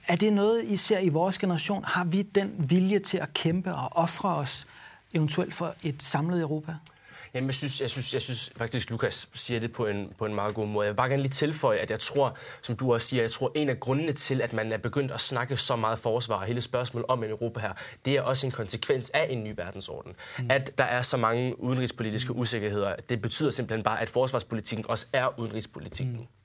Er 0.08 0.16
det 0.16 0.32
noget, 0.32 0.64
I 0.64 0.76
ser 0.76 0.98
i 0.98 1.08
vores 1.08 1.38
generation? 1.38 1.84
Har 1.84 2.04
vi 2.04 2.22
den 2.22 2.54
vilje 2.58 2.98
til 2.98 3.18
at 3.18 3.34
kæmpe 3.34 3.74
og 3.74 3.88
ofre 3.96 4.28
os 4.28 4.66
eventuelt 5.14 5.54
for 5.54 5.74
et 5.82 6.02
samlet 6.02 6.40
Europa? 6.40 6.74
Jamen, 7.34 7.46
jeg 7.46 7.54
synes, 7.54 7.80
jeg 7.80 7.90
synes, 7.90 8.14
jeg 8.14 8.22
synes 8.22 8.52
faktisk, 8.56 8.90
Lukas 8.90 9.28
siger 9.34 9.60
det 9.60 9.72
på 9.72 9.86
en, 9.86 10.12
på 10.18 10.26
en 10.26 10.34
meget 10.34 10.54
god 10.54 10.66
måde. 10.66 10.86
Jeg 10.86 10.92
vil 10.92 10.96
bare 10.96 11.08
gerne 11.08 11.22
lige 11.22 11.32
tilføje, 11.32 11.78
at 11.78 11.90
jeg 11.90 12.00
tror, 12.00 12.36
som 12.62 12.76
du 12.76 12.94
også 12.94 13.06
siger, 13.06 13.22
jeg 13.22 13.30
tror, 13.30 13.52
en 13.54 13.68
af 13.68 13.80
grundene 13.80 14.12
til, 14.12 14.40
at 14.40 14.52
man 14.52 14.72
er 14.72 14.76
begyndt 14.76 15.12
at 15.12 15.20
snakke 15.20 15.56
så 15.56 15.76
meget 15.76 15.98
forsvar 15.98 16.36
og 16.36 16.44
hele 16.44 16.62
spørgsmålet 16.62 17.06
om 17.08 17.24
en 17.24 17.30
Europa 17.30 17.60
her, 17.60 17.72
det 18.04 18.16
er 18.16 18.22
også 18.22 18.46
en 18.46 18.52
konsekvens 18.52 19.10
af 19.10 19.26
en 19.30 19.44
ny 19.44 19.54
verdensorden. 19.56 20.16
Mm. 20.38 20.50
At 20.50 20.78
der 20.78 20.84
er 20.84 21.02
så 21.02 21.16
mange 21.16 21.60
udenrigspolitiske 21.60 22.32
usikkerheder, 22.32 22.96
det 23.08 23.22
betyder 23.22 23.50
simpelthen 23.50 23.82
bare, 23.82 24.00
at 24.00 24.08
forsvarspolitikken 24.08 24.90
også 24.90 25.06
er 25.12 25.38
udenrigspolitikken. 25.38 26.16
Mm. 26.16 26.37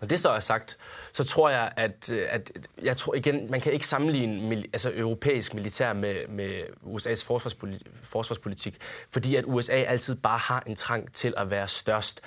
Når 0.00 0.08
det 0.08 0.20
så 0.20 0.30
er 0.30 0.40
sagt, 0.40 0.78
så 1.12 1.24
tror 1.24 1.50
jeg, 1.50 1.72
at, 1.76 2.10
øh, 2.12 2.26
at 2.30 2.52
jeg 2.82 2.96
tror 2.96 3.14
igen, 3.14 3.50
man 3.50 3.60
kan 3.60 3.72
ikke 3.72 3.86
sammenligne 3.86 4.64
altså, 4.72 4.92
europæisk 4.94 5.54
militær 5.54 5.92
med, 5.92 6.28
med 6.28 6.62
USA's 6.82 7.24
forsvarspolitik, 7.24 7.86
forsvarspolitik, 8.02 8.76
fordi 9.10 9.36
at 9.36 9.44
USA 9.46 9.72
altid 9.72 10.14
bare 10.14 10.38
har 10.38 10.62
en 10.66 10.76
trang 10.76 11.12
til 11.12 11.34
at 11.36 11.50
være 11.50 11.68
størst. 11.68 12.20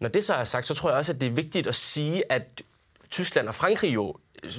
Når 0.00 0.08
det 0.08 0.24
så 0.24 0.34
er 0.34 0.44
sagt, 0.44 0.66
så 0.66 0.74
tror 0.74 0.90
jeg 0.90 0.98
også, 0.98 1.12
at 1.12 1.20
det 1.20 1.26
er 1.26 1.32
vigtigt 1.32 1.66
at 1.66 1.74
sige, 1.74 2.32
at 2.32 2.62
Tyskland 3.10 3.48
og 3.48 3.54
Frankrig 3.54 3.94
jo, 3.94 4.16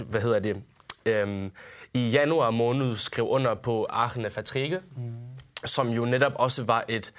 hvad 0.10 0.22
hedder 0.22 0.40
det, 0.40 0.64
øhm, 1.06 1.52
i 1.94 2.10
januar 2.10 2.52
måned 2.52 2.96
skrev 2.96 3.28
under 3.28 3.56
på 3.56 3.86
Aachen 3.90 4.24
Verträge, 4.24 4.82
mm. 4.98 5.14
som 5.66 5.90
jo 5.90 6.06
netop 6.06 6.34
også 6.36 6.64
var 6.64 6.86
et 6.88 7.14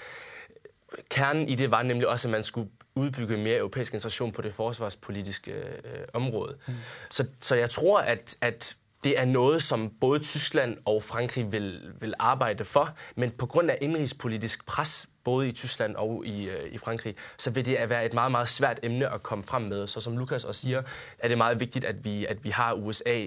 kernen 1.10 1.48
i 1.48 1.54
det 1.54 1.70
var 1.70 1.82
nemlig 1.82 2.08
også, 2.08 2.28
at 2.28 2.32
man 2.32 2.42
skulle 2.42 2.70
udbygge 2.96 3.36
mere 3.36 3.58
europæisk 3.58 3.94
integration 3.94 4.32
på 4.32 4.42
det 4.42 4.54
forsvarspolitiske 4.54 5.52
øh, 5.52 6.04
område. 6.12 6.56
Mm. 6.68 6.74
Så, 7.10 7.26
så 7.40 7.54
jeg 7.54 7.70
tror, 7.70 7.98
at, 7.98 8.36
at 8.40 8.76
det 9.04 9.18
er 9.18 9.24
noget, 9.24 9.62
som 9.62 9.92
både 10.00 10.18
Tyskland 10.18 10.76
og 10.84 11.02
Frankrig 11.02 11.52
vil, 11.52 11.92
vil 12.00 12.14
arbejde 12.18 12.64
for, 12.64 12.94
men 13.16 13.30
på 13.30 13.46
grund 13.46 13.70
af 13.70 13.78
indrigspolitisk 13.80 14.66
pres, 14.66 15.08
både 15.24 15.48
i 15.48 15.52
Tyskland 15.52 15.96
og 15.96 16.26
i, 16.26 16.48
øh, 16.48 16.72
i 16.72 16.78
Frankrig, 16.78 17.14
så 17.38 17.50
vil 17.50 17.66
det 17.66 17.90
være 17.90 18.06
et 18.06 18.14
meget, 18.14 18.30
meget 18.30 18.48
svært 18.48 18.80
emne 18.82 19.12
at 19.14 19.22
komme 19.22 19.44
frem 19.44 19.62
med. 19.62 19.86
Så 19.86 20.00
som 20.00 20.18
Lukas 20.18 20.44
også 20.44 20.60
siger, 20.60 20.82
er 21.18 21.28
det 21.28 21.38
meget 21.38 21.60
vigtigt, 21.60 21.84
at 21.84 22.04
vi, 22.04 22.26
at 22.26 22.44
vi 22.44 22.50
har 22.50 22.72
USA 22.72 23.26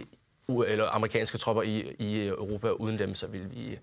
eller 0.49 0.89
amerikanske 0.89 1.37
tropper 1.37 1.63
i, 1.63 1.83
i 1.99 2.27
Europa. 2.27 2.69
Uden 2.69 2.97
dem, 2.97 3.15
så 3.15 3.27
vil 3.27 3.41
vi 3.55 3.77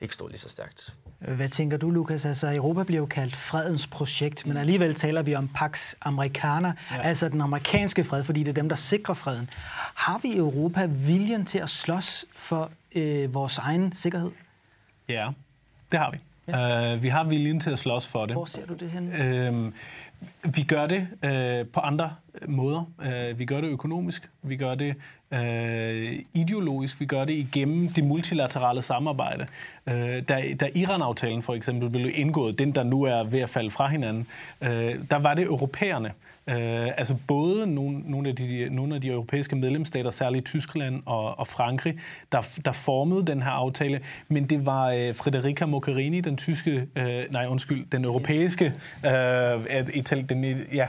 ikke 0.00 0.14
stå 0.14 0.26
lige 0.26 0.38
så 0.38 0.48
stærkt. 0.48 0.94
Hvad 1.18 1.48
tænker 1.48 1.76
du, 1.76 1.90
Lukas? 1.90 2.26
Altså, 2.26 2.54
Europa 2.54 2.82
bliver 2.82 3.00
jo 3.00 3.06
kaldt 3.06 3.36
fredens 3.36 3.86
projekt, 3.86 4.46
men 4.46 4.56
alligevel 4.56 4.94
taler 4.94 5.22
vi 5.22 5.34
om 5.34 5.48
Pax 5.48 5.94
Americana, 6.00 6.72
ja. 6.90 7.00
altså 7.02 7.28
den 7.28 7.40
amerikanske 7.40 8.04
fred, 8.04 8.24
fordi 8.24 8.40
det 8.42 8.48
er 8.48 8.52
dem, 8.54 8.68
der 8.68 8.76
sikrer 8.76 9.14
freden. 9.14 9.50
Har 9.94 10.18
vi 10.18 10.28
i 10.28 10.36
Europa 10.36 10.86
viljen 10.86 11.44
til 11.44 11.58
at 11.58 11.70
slås 11.70 12.24
for 12.36 12.70
øh, 12.94 13.34
vores 13.34 13.58
egen 13.58 13.92
sikkerhed? 13.92 14.30
Ja, 15.08 15.28
det 15.92 16.00
har 16.00 16.10
vi. 16.10 16.18
Ja. 16.48 16.94
Uh, 16.94 17.02
vi 17.02 17.08
har 17.08 17.24
viljen 17.24 17.60
til 17.60 17.70
at 17.70 17.78
slås 17.78 18.06
for 18.06 18.26
det. 18.26 18.34
Hvor 18.34 18.44
ser 18.44 18.66
du 18.66 18.74
det 18.74 18.90
hen? 18.90 19.08
Uh, 19.54 20.54
vi 20.54 20.62
gør 20.62 20.86
det 20.86 21.08
uh, 21.24 21.68
på 21.72 21.80
andre 21.80 22.14
måder. 22.46 22.84
Uh, 22.98 23.38
vi 23.38 23.44
gør 23.44 23.60
det 23.60 23.68
økonomisk, 23.68 24.30
vi 24.42 24.56
gør 24.56 24.74
det 24.74 24.96
øh, 25.32 26.18
ideologisk, 26.32 27.00
vi 27.00 27.06
gør 27.06 27.24
det 27.24 27.34
igennem 27.34 27.88
det 27.88 28.04
multilaterale 28.04 28.82
samarbejde. 28.82 29.46
Øh, 29.86 30.22
da, 30.28 30.42
da 30.60 30.68
Iran-aftalen 30.74 31.42
for 31.42 31.54
eksempel 31.54 31.90
blev 31.90 32.10
indgået, 32.14 32.58
den 32.58 32.72
der 32.72 32.82
nu 32.82 33.02
er 33.02 33.22
ved 33.24 33.40
at 33.40 33.50
falde 33.50 33.70
fra 33.70 33.88
hinanden, 33.88 34.26
øh, 34.60 34.94
der 35.10 35.16
var 35.16 35.34
det 35.34 35.44
europæerne, 35.44 36.12
Øh, 36.46 36.88
altså 36.96 37.16
både 37.26 37.74
nogle, 37.74 38.00
nogle, 38.04 38.28
af 38.28 38.36
de, 38.36 38.68
nogle 38.70 38.94
af 38.94 39.00
de 39.00 39.08
europæiske 39.08 39.56
medlemsstater, 39.56 40.10
særligt 40.10 40.44
Tyskland 40.44 41.02
og, 41.06 41.38
og 41.38 41.46
Frankrig, 41.46 41.98
der, 42.32 42.58
der 42.64 42.72
formede 42.72 43.26
den 43.26 43.42
her 43.42 43.50
aftale, 43.50 44.00
men 44.28 44.44
det 44.44 44.66
var 44.66 44.90
øh, 44.90 45.14
Frederica 45.14 45.66
Mogherini, 45.66 46.20
den 46.20 46.36
tyske, 46.36 46.86
øh, 46.96 47.24
nej 47.30 47.46
undskyld, 47.46 47.86
den 47.92 48.04
europæiske, 48.04 48.64
øh, 49.06 49.54
itali- 49.88 50.26
den, 50.26 50.44
ja, 50.74 50.86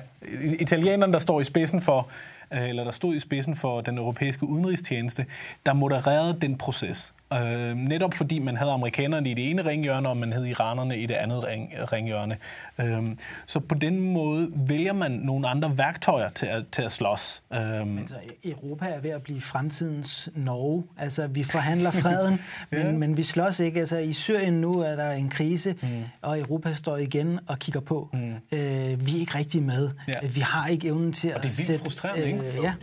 italieneren, 0.59 1.13
der 1.13 1.19
står 1.19 1.39
i 1.39 1.43
spidsen 1.43 1.81
for, 1.81 2.07
Øh, 2.53 2.69
eller 2.69 2.83
der 2.83 2.91
stod 2.91 3.15
i 3.15 3.19
spidsen 3.19 3.55
for 3.55 3.81
den 3.81 3.97
europæiske 3.97 4.45
udenrigstjeneste, 4.45 5.25
der 5.65 5.73
modererede 5.73 6.37
den 6.41 6.57
proces. 6.57 7.13
Øh, 7.33 7.77
netop 7.77 8.13
fordi 8.13 8.39
man 8.39 8.57
havde 8.57 8.71
amerikanerne 8.71 9.31
i 9.31 9.33
det 9.33 9.49
ene 9.49 9.65
ringhjørne, 9.65 10.09
og 10.09 10.17
man 10.17 10.31
havde 10.31 10.49
iranerne 10.49 10.97
i 10.97 11.05
det 11.05 11.15
andet 11.15 11.43
ring, 11.43 11.73
ringhjørne. 11.93 12.37
Øh, 12.79 13.03
så 13.45 13.59
på 13.59 13.75
den 13.75 13.99
måde 13.99 14.51
vælger 14.55 14.93
man 14.93 15.11
nogle 15.11 15.47
andre 15.47 15.77
værktøjer 15.77 16.29
til 16.29 16.45
at, 16.45 16.63
til 16.71 16.81
at 16.81 16.91
slås. 16.91 17.43
Øh, 17.53 17.59
altså, 17.59 18.15
Europa 18.43 18.85
er 18.85 18.99
ved 18.99 19.09
at 19.09 19.21
blive 19.21 19.41
fremtidens 19.41 20.29
Norge. 20.35 20.83
Altså, 20.97 21.27
vi 21.27 21.43
forhandler 21.43 21.91
freden, 21.91 22.41
ja. 22.71 22.83
men, 22.83 22.97
men 22.97 23.17
vi 23.17 23.23
slås 23.23 23.59
ikke. 23.59 23.79
Altså, 23.79 23.97
I 23.97 24.13
Syrien 24.13 24.53
nu 24.53 24.79
er 24.79 24.95
der 24.95 25.11
en 25.11 25.29
krise, 25.29 25.75
mm. 25.81 25.87
og 26.21 26.39
Europa 26.39 26.73
står 26.73 26.97
igen 26.97 27.39
og 27.47 27.59
kigger 27.59 27.81
på. 27.81 28.09
Mm. 28.13 28.57
Øh, 28.57 29.05
vi 29.05 29.15
er 29.15 29.19
ikke 29.19 29.37
rigtig 29.37 29.63
med. 29.63 29.89
Ja. 30.07 30.27
Vi 30.27 30.39
har 30.39 30.67
ikke 30.67 30.87
evnen 30.87 31.13
til 31.13 31.27
at 31.27 31.51
sætte... 31.51 31.57
det 31.57 31.69
er 31.69 31.71
vildt 31.71 31.83
frustrerende, 31.83 32.21
øh, 32.21 32.27
ikke? 32.27 32.61
Ja. 32.63 32.73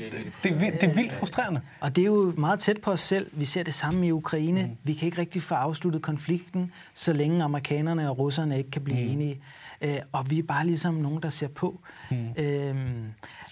Det, 0.43 0.53
er, 0.53 0.71
det 0.71 0.83
er 0.83 0.95
vildt 0.95 1.13
frustrerende. 1.13 1.61
Og 1.81 1.97
det 1.97 2.03
er 2.03 2.07
jo 2.07 2.35
meget 2.37 2.59
tæt 2.59 2.79
på 2.83 2.91
os 2.91 3.01
selv. 3.01 3.31
Vi 3.33 3.45
ser 3.45 3.63
det 3.63 3.75
samme 3.75 4.07
i 4.07 4.13
Ukraine 4.13 4.40
Ukraine. 4.41 4.67
Mm. 4.67 4.77
Vi 4.83 4.95
kan 4.95 5.07
ikke 5.07 5.19
rigtig 5.19 5.43
få 5.43 5.55
afsluttet 5.55 6.03
konflikten, 6.03 6.73
så 6.95 7.13
længe 7.13 7.45
amerikanerne 7.45 8.11
og 8.11 8.19
russerne 8.19 8.59
ikke 8.59 8.71
kan 8.71 8.83
blive 8.85 9.05
mm. 9.05 9.13
enige. 9.13 9.41
Øh, 9.81 9.99
og 10.13 10.31
vi 10.31 10.39
er 10.39 10.43
bare 10.43 10.67
ligesom 10.67 10.95
nogen, 10.95 11.23
der 11.23 11.29
ser 11.29 11.49
på. 11.49 11.81
Mm. 12.11 12.29
Øh, 12.37 12.77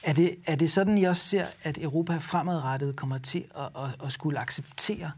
er, 0.03 0.12
det, 0.12 0.37
er 0.46 0.57
det 0.57 0.70
sådan, 0.70 0.98
I 0.98 1.05
også 1.05 1.22
ser, 1.22 1.46
at 1.62 1.79
Europa 1.83 2.16
fremadrettet 2.18 2.96
kommer 2.96 3.18
til 3.18 3.44
at, 3.57 3.83
at, 3.83 4.07
at 4.07 4.12
skulle 4.12 4.38
acceptere 4.38 5.11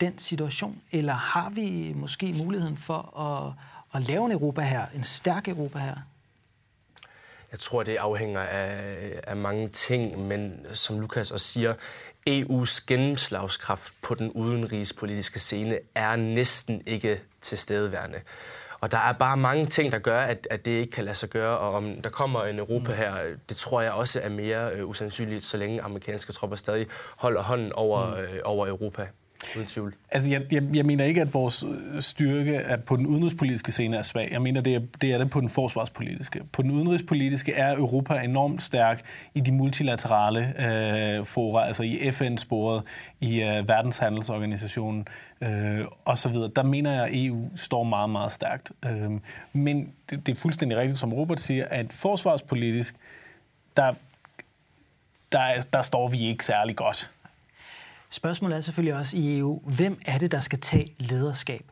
den 0.00 0.18
situation? 0.18 0.78
Eller 0.92 1.14
har 1.14 1.50
vi 1.50 1.92
måske 1.96 2.32
muligheden 2.32 2.76
for 2.76 3.18
at, 3.20 3.52
at 3.94 4.08
lave 4.08 4.24
en 4.24 4.32
Europa 4.32 4.62
her, 4.62 4.86
en 4.94 5.04
stærk 5.04 5.48
Europa 5.48 5.78
her? 5.78 5.96
Jeg 7.52 7.60
tror, 7.60 7.82
det 7.82 7.96
afhænger 7.96 8.40
af, 8.40 9.20
af 9.22 9.36
mange 9.36 9.68
ting, 9.68 10.26
men 10.26 10.66
som 10.74 11.00
Lukas 11.00 11.30
også 11.30 11.46
siger, 11.46 11.74
EU's 12.30 12.84
gennemslagskraft 12.86 13.92
på 14.02 14.14
den 14.14 14.32
udenrigspolitiske 14.32 15.38
scene 15.38 15.78
er 15.94 16.16
næsten 16.16 16.82
ikke 16.86 17.20
tilstedeværende. 17.40 18.20
Og 18.80 18.90
der 18.90 18.98
er 18.98 19.12
bare 19.12 19.36
mange 19.36 19.66
ting, 19.66 19.92
der 19.92 19.98
gør, 19.98 20.20
at, 20.20 20.46
at 20.50 20.64
det 20.64 20.70
ikke 20.70 20.92
kan 20.92 21.04
lade 21.04 21.14
sig 21.14 21.28
gøre. 21.28 21.58
Og 21.58 21.74
om 21.74 22.02
der 22.02 22.10
kommer 22.10 22.44
en 22.44 22.58
Europa 22.58 22.92
her, 22.92 23.16
det 23.48 23.56
tror 23.56 23.80
jeg 23.80 23.92
også 23.92 24.20
er 24.20 24.28
mere 24.28 24.72
øh, 24.72 24.88
usandsynligt, 24.88 25.44
så 25.44 25.56
længe 25.56 25.82
amerikanske 25.82 26.32
tropper 26.32 26.56
stadig 26.56 26.86
holder 27.16 27.42
hånden 27.42 27.72
over, 27.72 28.06
mm. 28.06 28.20
øh, 28.20 28.40
over 28.44 28.66
Europa 28.66 29.08
uden 29.56 29.66
tvivl. 29.66 29.94
Altså, 30.10 30.30
jeg, 30.30 30.52
jeg, 30.52 30.62
jeg 30.74 30.86
mener 30.86 31.04
ikke, 31.04 31.20
at 31.20 31.34
vores 31.34 31.62
øh, 31.62 32.02
styrke 32.02 32.54
er 32.54 32.76
på 32.76 32.96
den 32.96 33.06
udenrigspolitiske 33.06 33.72
scene 33.72 33.96
er 33.96 34.02
svag. 34.02 34.28
Jeg 34.32 34.42
mener, 34.42 34.60
det 34.60 34.74
er, 34.74 34.80
det 35.00 35.12
er 35.12 35.18
det 35.18 35.30
på 35.30 35.40
den 35.40 35.48
forsvarspolitiske. 35.48 36.42
På 36.52 36.62
den 36.62 36.70
udenrigspolitiske 36.70 37.52
er 37.52 37.76
Europa 37.76 38.14
enormt 38.14 38.62
stærk 38.62 39.04
i 39.34 39.40
de 39.40 39.52
multilaterale 39.52 40.54
øh, 41.18 41.24
fora, 41.24 41.66
altså 41.66 41.82
i 41.82 42.10
FN-sporet, 42.12 42.82
i 43.20 43.42
øh, 43.42 43.68
Verdenshandelsorganisationen 43.68 45.08
øh, 45.40 45.84
osv. 46.04 46.34
Der 46.56 46.62
mener 46.62 46.92
jeg, 46.92 47.04
at 47.04 47.10
EU 47.12 47.50
står 47.56 47.82
meget, 47.84 48.10
meget 48.10 48.32
stærkt. 48.32 48.72
Øh, 48.84 49.10
men 49.52 49.92
det, 50.10 50.26
det 50.26 50.32
er 50.32 50.40
fuldstændig 50.40 50.78
rigtigt, 50.78 50.98
som 50.98 51.12
Robert 51.12 51.40
siger, 51.40 51.66
at 51.70 51.92
forsvarspolitisk, 51.92 52.94
der, 53.76 53.94
der, 55.32 55.66
der 55.72 55.82
står 55.82 56.08
vi 56.08 56.26
ikke 56.26 56.44
særlig 56.44 56.76
godt. 56.76 57.10
Spørgsmålet 58.10 58.56
er 58.56 58.60
selvfølgelig 58.60 58.94
også 58.94 59.16
i 59.16 59.38
EU, 59.38 59.60
hvem 59.76 60.00
er 60.06 60.18
det, 60.18 60.32
der 60.32 60.40
skal 60.40 60.60
tage 60.60 60.94
lederskab? 60.98 61.64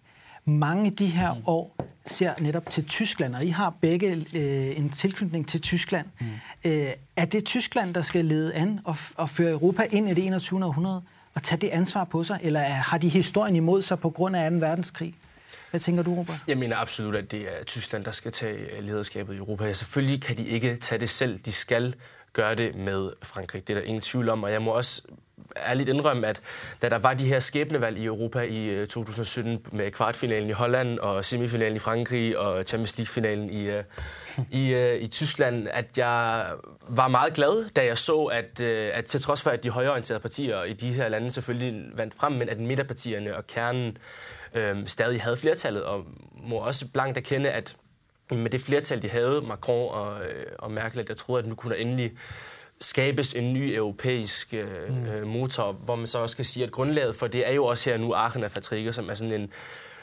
Mange 0.44 0.86
af 0.86 0.96
de 0.96 1.06
her 1.06 1.34
mm. 1.34 1.42
år 1.46 1.76
ser 2.06 2.34
netop 2.38 2.70
til 2.70 2.84
Tyskland, 2.84 3.34
og 3.34 3.44
I 3.44 3.48
har 3.48 3.70
begge 3.80 4.26
øh, 4.34 4.78
en 4.78 4.90
tilknytning 4.90 5.48
til 5.48 5.60
Tyskland. 5.60 6.06
Mm. 6.20 6.26
Øh, 6.64 6.92
er 7.16 7.24
det 7.24 7.44
Tyskland, 7.44 7.94
der 7.94 8.02
skal 8.02 8.24
lede 8.24 8.54
an 8.54 8.80
og, 8.84 8.96
og 9.16 9.30
føre 9.30 9.50
Europa 9.50 9.86
ind 9.90 10.08
i 10.08 10.14
det 10.14 10.26
21. 10.26 10.64
århundrede 10.64 11.02
og 11.34 11.42
tage 11.42 11.60
det 11.60 11.68
ansvar 11.68 12.04
på 12.04 12.24
sig, 12.24 12.38
eller 12.42 12.60
er, 12.60 12.72
har 12.72 12.98
de 12.98 13.08
historien 13.08 13.56
imod 13.56 13.82
sig 13.82 14.00
på 14.00 14.10
grund 14.10 14.36
af 14.36 14.50
2. 14.50 14.56
verdenskrig? 14.56 15.14
Hvad 15.70 15.80
tænker 15.80 16.02
du, 16.02 16.14
Robert? 16.14 16.38
Jeg 16.48 16.58
mener 16.58 16.76
absolut, 16.76 17.16
at 17.16 17.30
det 17.30 17.40
er 17.40 17.64
Tyskland, 17.64 18.04
der 18.04 18.10
skal 18.10 18.32
tage 18.32 18.82
lederskabet 18.82 19.34
i 19.34 19.36
Europa. 19.36 19.64
Ja, 19.64 19.72
selvfølgelig 19.72 20.22
kan 20.22 20.36
de 20.36 20.46
ikke 20.46 20.76
tage 20.76 21.00
det 21.00 21.08
selv. 21.08 21.38
De 21.38 21.52
skal 21.52 21.94
gøre 22.32 22.54
det 22.54 22.74
med 22.74 23.10
Frankrig. 23.22 23.68
Det 23.68 23.76
er 23.76 23.80
der 23.80 23.86
ingen 23.86 24.00
tvivl 24.00 24.28
om, 24.28 24.42
og 24.42 24.52
jeg 24.52 24.62
må 24.62 24.70
også 24.70 25.02
ærligt 25.56 25.88
indrømme, 25.88 26.26
at 26.26 26.40
da 26.82 26.88
der 26.88 26.98
var 26.98 27.14
de 27.14 27.26
her 27.26 27.38
skæbnevalg 27.38 27.98
i 27.98 28.04
Europa 28.04 28.40
i 28.40 28.68
øh, 28.68 28.86
2017 28.86 29.66
med 29.72 29.90
kvartfinalen 29.90 30.48
i 30.48 30.52
Holland 30.52 30.98
og 30.98 31.24
semifinalen 31.24 31.76
i 31.76 31.78
Frankrig 31.78 32.38
og 32.38 32.64
Champions 32.64 32.98
League-finalen 32.98 33.50
i, 33.50 33.62
øh, 33.62 33.84
i, 34.50 34.74
øh, 34.74 35.00
i 35.00 35.06
Tyskland, 35.06 35.68
at 35.70 35.98
jeg 35.98 36.46
var 36.88 37.08
meget 37.08 37.34
glad, 37.34 37.70
da 37.70 37.84
jeg 37.84 37.98
så, 37.98 38.24
at, 38.24 38.60
at 38.60 39.04
til 39.04 39.20
trods 39.20 39.42
for, 39.42 39.50
at 39.50 39.64
de 39.64 39.70
højreorienterede 39.70 40.20
partier 40.20 40.62
i 40.62 40.72
de 40.72 40.92
her 40.92 41.08
lande 41.08 41.30
selvfølgelig 41.30 41.90
vandt 41.94 42.14
frem, 42.14 42.32
men 42.32 42.48
at 42.48 42.58
midterpartierne 42.58 43.36
og 43.36 43.46
kernen 43.46 43.98
øh, 44.54 44.86
stadig 44.86 45.22
havde 45.22 45.36
flertallet, 45.36 45.82
og 45.82 46.04
må 46.48 46.56
også 46.56 46.86
blankt 46.88 47.18
erkende, 47.18 47.50
at 47.50 47.76
med 48.30 48.50
det 48.50 48.60
flertal, 48.60 49.02
de 49.02 49.08
havde, 49.08 49.42
Macron 49.42 49.94
og, 49.94 50.16
og 50.58 50.70
Merkel, 50.70 50.98
der 50.98 51.04
jeg 51.08 51.16
troede, 51.16 51.42
at 51.42 51.48
nu 51.48 51.54
kunne 51.54 51.74
der 51.74 51.80
endelig 51.80 52.12
skabes 52.80 53.34
en 53.34 53.52
ny 53.52 53.74
europæisk 53.74 54.54
øh, 54.54 54.88
mm. 54.88 55.06
Øh, 55.06 55.26
motor, 55.26 55.72
hvor 55.72 55.96
man 55.96 56.06
så 56.06 56.18
også 56.18 56.36
kan 56.36 56.44
sige, 56.44 56.64
at 56.64 56.72
grundlaget 56.72 57.16
for 57.16 57.26
det 57.26 57.48
er 57.48 57.52
jo 57.52 57.64
også 57.64 57.90
her 57.90 57.98
nu 57.98 58.14
Aachen 58.14 58.44
af 58.44 58.50
Fatriga, 58.50 58.92
som 58.92 59.10
er 59.10 59.14
sådan 59.14 59.32
en 59.32 59.52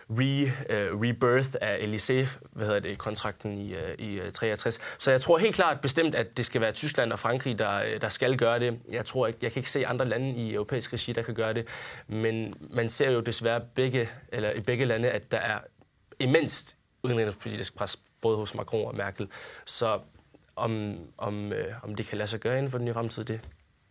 re, 0.09 0.43
uh, 0.43 1.01
rebirth 1.01 1.49
af 1.61 1.75
Elysée, 1.77 2.37
hvad 2.51 2.65
hedder 2.65 2.79
det, 2.79 2.97
kontrakten 2.97 3.57
i, 3.57 3.73
uh, 3.73 4.05
i 4.05 4.19
uh, 4.19 4.31
63. 4.33 4.79
Så 4.97 5.11
jeg 5.11 5.21
tror 5.21 5.37
helt 5.37 5.55
klart 5.55 5.81
bestemt, 5.81 6.15
at 6.15 6.37
det 6.37 6.45
skal 6.45 6.61
være 6.61 6.71
Tyskland 6.71 7.11
og 7.11 7.19
Frankrig, 7.19 7.59
der, 7.59 7.99
der 7.99 8.09
skal 8.09 8.37
gøre 8.37 8.59
det. 8.59 8.79
Jeg 8.91 9.05
tror 9.05 9.27
ikke, 9.27 9.39
jeg 9.41 9.51
kan 9.51 9.59
ikke 9.59 9.71
se 9.71 9.87
andre 9.87 10.05
lande 10.05 10.29
i 10.29 10.53
europæisk 10.53 10.93
regi, 10.93 11.13
der 11.13 11.21
kan 11.21 11.33
gøre 11.33 11.53
det. 11.53 11.67
Men 12.07 12.53
man 12.59 12.89
ser 12.89 13.11
jo 13.11 13.19
desværre 13.19 13.61
begge, 13.75 14.09
eller 14.31 14.51
i 14.51 14.59
begge 14.59 14.85
lande, 14.85 15.09
at 15.09 15.31
der 15.31 15.37
er 15.37 15.59
immenst 16.19 16.77
udenrigspolitisk 17.03 17.75
pres, 17.75 17.99
både 18.21 18.37
hos 18.37 18.55
Macron 18.55 18.87
og 18.87 18.95
Merkel. 18.95 19.27
Så 19.65 19.99
om, 20.55 20.97
om, 21.17 21.53
øh, 21.53 21.65
om 21.83 21.95
det 21.95 22.05
kan 22.05 22.17
lade 22.17 22.29
sig 22.29 22.39
gøre 22.39 22.57
inden 22.57 22.71
for 22.71 22.77
den 22.77 22.85
nye 22.85 22.93
fremtid, 22.93 23.23
det 23.23 23.39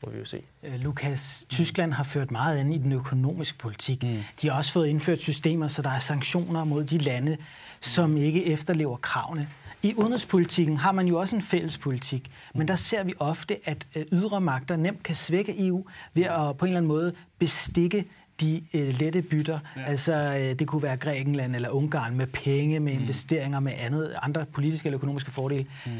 må 0.04 0.10
vi 0.12 0.18
jo 0.18 0.24
se. 0.24 0.42
Øh, 0.62 0.74
Lukas, 0.74 1.46
Tyskland 1.48 1.92
har 1.92 2.04
ført 2.04 2.30
meget 2.30 2.58
an 2.58 2.72
i 2.72 2.78
den 2.78 2.92
økonomiske 2.92 3.58
politik. 3.58 4.02
Mm. 4.02 4.18
De 4.42 4.50
har 4.50 4.58
også 4.58 4.72
fået 4.72 4.88
indført 4.88 5.20
systemer, 5.20 5.68
så 5.68 5.82
der 5.82 5.90
er 5.90 5.98
sanktioner 5.98 6.64
mod 6.64 6.84
de 6.84 6.98
lande, 6.98 7.36
som 7.80 8.16
ikke 8.16 8.46
efterlever 8.46 8.96
kravene. 8.96 9.48
I 9.82 9.94
udenrigspolitikken 9.96 10.76
har 10.76 10.92
man 10.92 11.06
jo 11.08 11.18
også 11.18 11.36
en 11.36 11.42
fælles 11.42 11.78
politik, 11.78 12.30
men 12.54 12.68
der 12.68 12.74
ser 12.74 13.04
vi 13.04 13.14
ofte, 13.18 13.56
at 13.64 13.86
øh, 13.96 14.04
ydre 14.12 14.40
magter 14.40 14.76
nemt 14.76 15.02
kan 15.02 15.14
svække 15.14 15.66
EU 15.66 15.84
ved 16.14 16.24
at 16.24 16.56
på 16.58 16.64
en 16.64 16.68
eller 16.68 16.78
anden 16.78 16.88
måde 16.88 17.14
bestikke 17.38 18.04
de 18.40 18.64
øh, 18.74 18.94
lette 18.98 19.22
bytter. 19.22 19.58
Ja. 19.76 19.82
Altså, 19.82 20.12
øh, 20.12 20.58
det 20.58 20.68
kunne 20.68 20.82
være 20.82 20.96
Grækenland 20.96 21.56
eller 21.56 21.68
Ungarn 21.68 22.16
med 22.16 22.26
penge, 22.26 22.80
med 22.80 22.92
mm. 22.92 23.00
investeringer, 23.00 23.60
med 23.60 23.72
andet, 23.78 24.14
andre 24.22 24.46
politiske 24.46 24.86
eller 24.86 24.98
økonomiske 24.98 25.30
fordele. 25.30 25.66
Mm 25.86 25.92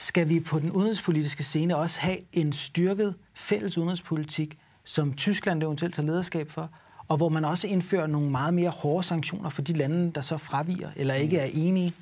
skal 0.00 0.28
vi 0.28 0.40
på 0.40 0.58
den 0.58 0.70
udenrigspolitiske 0.70 1.44
scene 1.44 1.76
også 1.76 2.00
have 2.00 2.18
en 2.32 2.52
styrket 2.52 3.14
fælles 3.34 3.78
udenrigspolitik, 3.78 4.58
som 4.84 5.14
Tyskland 5.14 5.62
eventuelt 5.62 5.94
tager 5.94 6.06
lederskab 6.06 6.50
for, 6.50 6.70
og 7.08 7.16
hvor 7.16 7.28
man 7.28 7.44
også 7.44 7.66
indfører 7.66 8.06
nogle 8.06 8.30
meget 8.30 8.54
mere 8.54 8.70
hårde 8.70 9.02
sanktioner 9.02 9.50
for 9.50 9.62
de 9.62 9.72
lande, 9.72 10.12
der 10.12 10.20
så 10.20 10.36
fraviger 10.36 10.90
eller 10.96 11.14
ikke 11.14 11.38
er 11.38 11.50
enige? 11.54 11.92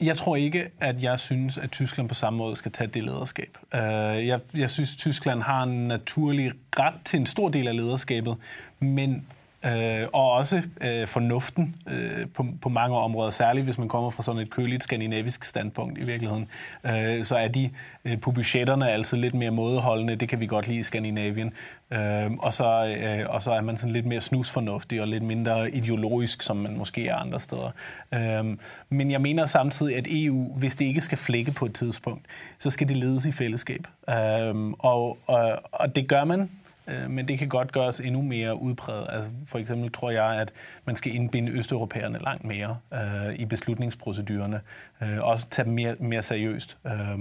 Jeg 0.00 0.16
tror 0.16 0.36
ikke, 0.36 0.70
at 0.80 1.02
jeg 1.02 1.18
synes, 1.18 1.58
at 1.58 1.70
Tyskland 1.70 2.08
på 2.08 2.14
samme 2.14 2.36
måde 2.36 2.56
skal 2.56 2.72
tage 2.72 2.88
det 2.88 3.04
lederskab. 3.04 3.58
Øh, 3.74 3.80
jeg, 4.26 4.40
jeg 4.56 4.70
synes, 4.70 4.92
at 4.92 4.98
Tyskland 4.98 5.42
har 5.42 5.62
en 5.62 5.88
naturlig 5.88 6.52
ret 6.78 6.94
til 7.04 7.20
en 7.20 7.26
stor 7.26 7.48
del 7.48 7.68
af 7.68 7.76
lederskabet, 7.76 8.36
men 8.80 9.26
Øh, 9.64 10.06
og 10.12 10.32
også 10.32 10.62
øh, 10.80 11.06
fornuften 11.06 11.76
øh, 11.86 12.26
på, 12.34 12.46
på 12.60 12.68
mange 12.68 12.96
områder, 12.96 13.30
særligt 13.30 13.64
hvis 13.64 13.78
man 13.78 13.88
kommer 13.88 14.10
fra 14.10 14.22
sådan 14.22 14.42
et 14.42 14.50
køligt 14.50 14.82
skandinavisk 14.82 15.44
standpunkt 15.44 15.98
i 15.98 16.04
virkeligheden, 16.04 16.48
øh, 16.86 17.24
så 17.24 17.36
er 17.36 17.48
de 17.48 17.70
øh, 18.04 18.20
på 18.20 18.30
budgetterne 18.30 18.90
altid 18.90 19.18
lidt 19.18 19.34
mere 19.34 19.50
mådeholdende. 19.50 20.16
Det 20.16 20.28
kan 20.28 20.40
vi 20.40 20.46
godt 20.46 20.68
lide 20.68 20.78
i 20.78 20.82
Skandinavien. 20.82 21.52
Øh, 21.90 22.32
og, 22.38 22.52
så, 22.52 22.86
øh, 22.86 23.26
og 23.28 23.42
så 23.42 23.52
er 23.52 23.60
man 23.60 23.76
sådan 23.76 23.92
lidt 23.92 24.06
mere 24.06 24.20
snusfornuftig 24.20 25.00
og 25.00 25.08
lidt 25.08 25.22
mindre 25.22 25.70
ideologisk, 25.70 26.42
som 26.42 26.56
man 26.56 26.76
måske 26.76 27.06
er 27.06 27.16
andre 27.16 27.40
steder. 27.40 27.70
Øh, 28.14 28.56
men 28.88 29.10
jeg 29.10 29.20
mener 29.20 29.46
samtidig, 29.46 29.96
at 29.96 30.06
EU, 30.10 30.52
hvis 30.56 30.76
det 30.76 30.84
ikke 30.84 31.00
skal 31.00 31.18
flække 31.18 31.52
på 31.52 31.66
et 31.66 31.74
tidspunkt, 31.74 32.26
så 32.58 32.70
skal 32.70 32.88
det 32.88 32.96
ledes 32.96 33.26
i 33.26 33.32
fællesskab. 33.32 33.86
Øh, 34.10 34.54
og, 34.78 35.18
og, 35.26 35.60
og 35.72 35.96
det 35.96 36.08
gør 36.08 36.24
man 36.24 36.50
øh, 36.88 37.10
men 37.10 37.28
det 37.28 37.38
kan 37.38 37.48
godt 37.48 37.72
gøres 37.72 38.00
endnu 38.00 38.22
mere 38.22 38.62
udpræget. 38.62 39.06
Altså, 39.10 39.30
for 39.46 39.58
eksempel 39.58 39.92
tror 39.92 40.10
jeg, 40.10 40.40
at 40.40 40.52
man 40.84 40.96
skal 40.96 41.14
indbinde 41.14 41.52
østeuropæerne 41.52 42.18
langt 42.18 42.44
mere 42.44 42.78
øh, 42.94 43.34
i 43.34 43.44
beslutningsprocedurerne, 43.44 44.60
øh, 45.02 45.18
også 45.20 45.48
tage 45.50 45.66
dem 45.66 45.72
mere, 45.72 45.94
mere 46.00 46.22
seriøst. 46.22 46.78
Øh, 46.86 47.18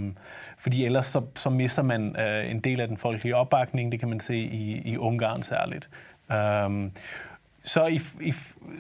fordi 0.58 0.86
ellers 0.86 1.06
så, 1.06 1.22
så 1.36 1.50
mister 1.50 1.82
man 1.82 2.20
øh, 2.20 2.52
en 2.52 2.60
del 2.60 2.82
af 2.82 2.88
den 2.88 2.98
folkelige 2.98 3.36
opbakning, 3.36 3.92
det 3.92 4.00
kan 4.00 4.10
man 4.10 4.20
se 4.20 4.38
i, 4.38 4.82
i 4.86 4.98
Ungarn 4.98 5.44
særligt. 5.44 5.90
Øh, 6.32 6.92
så 7.64 7.86
i, 7.86 8.02
i, 8.22 8.34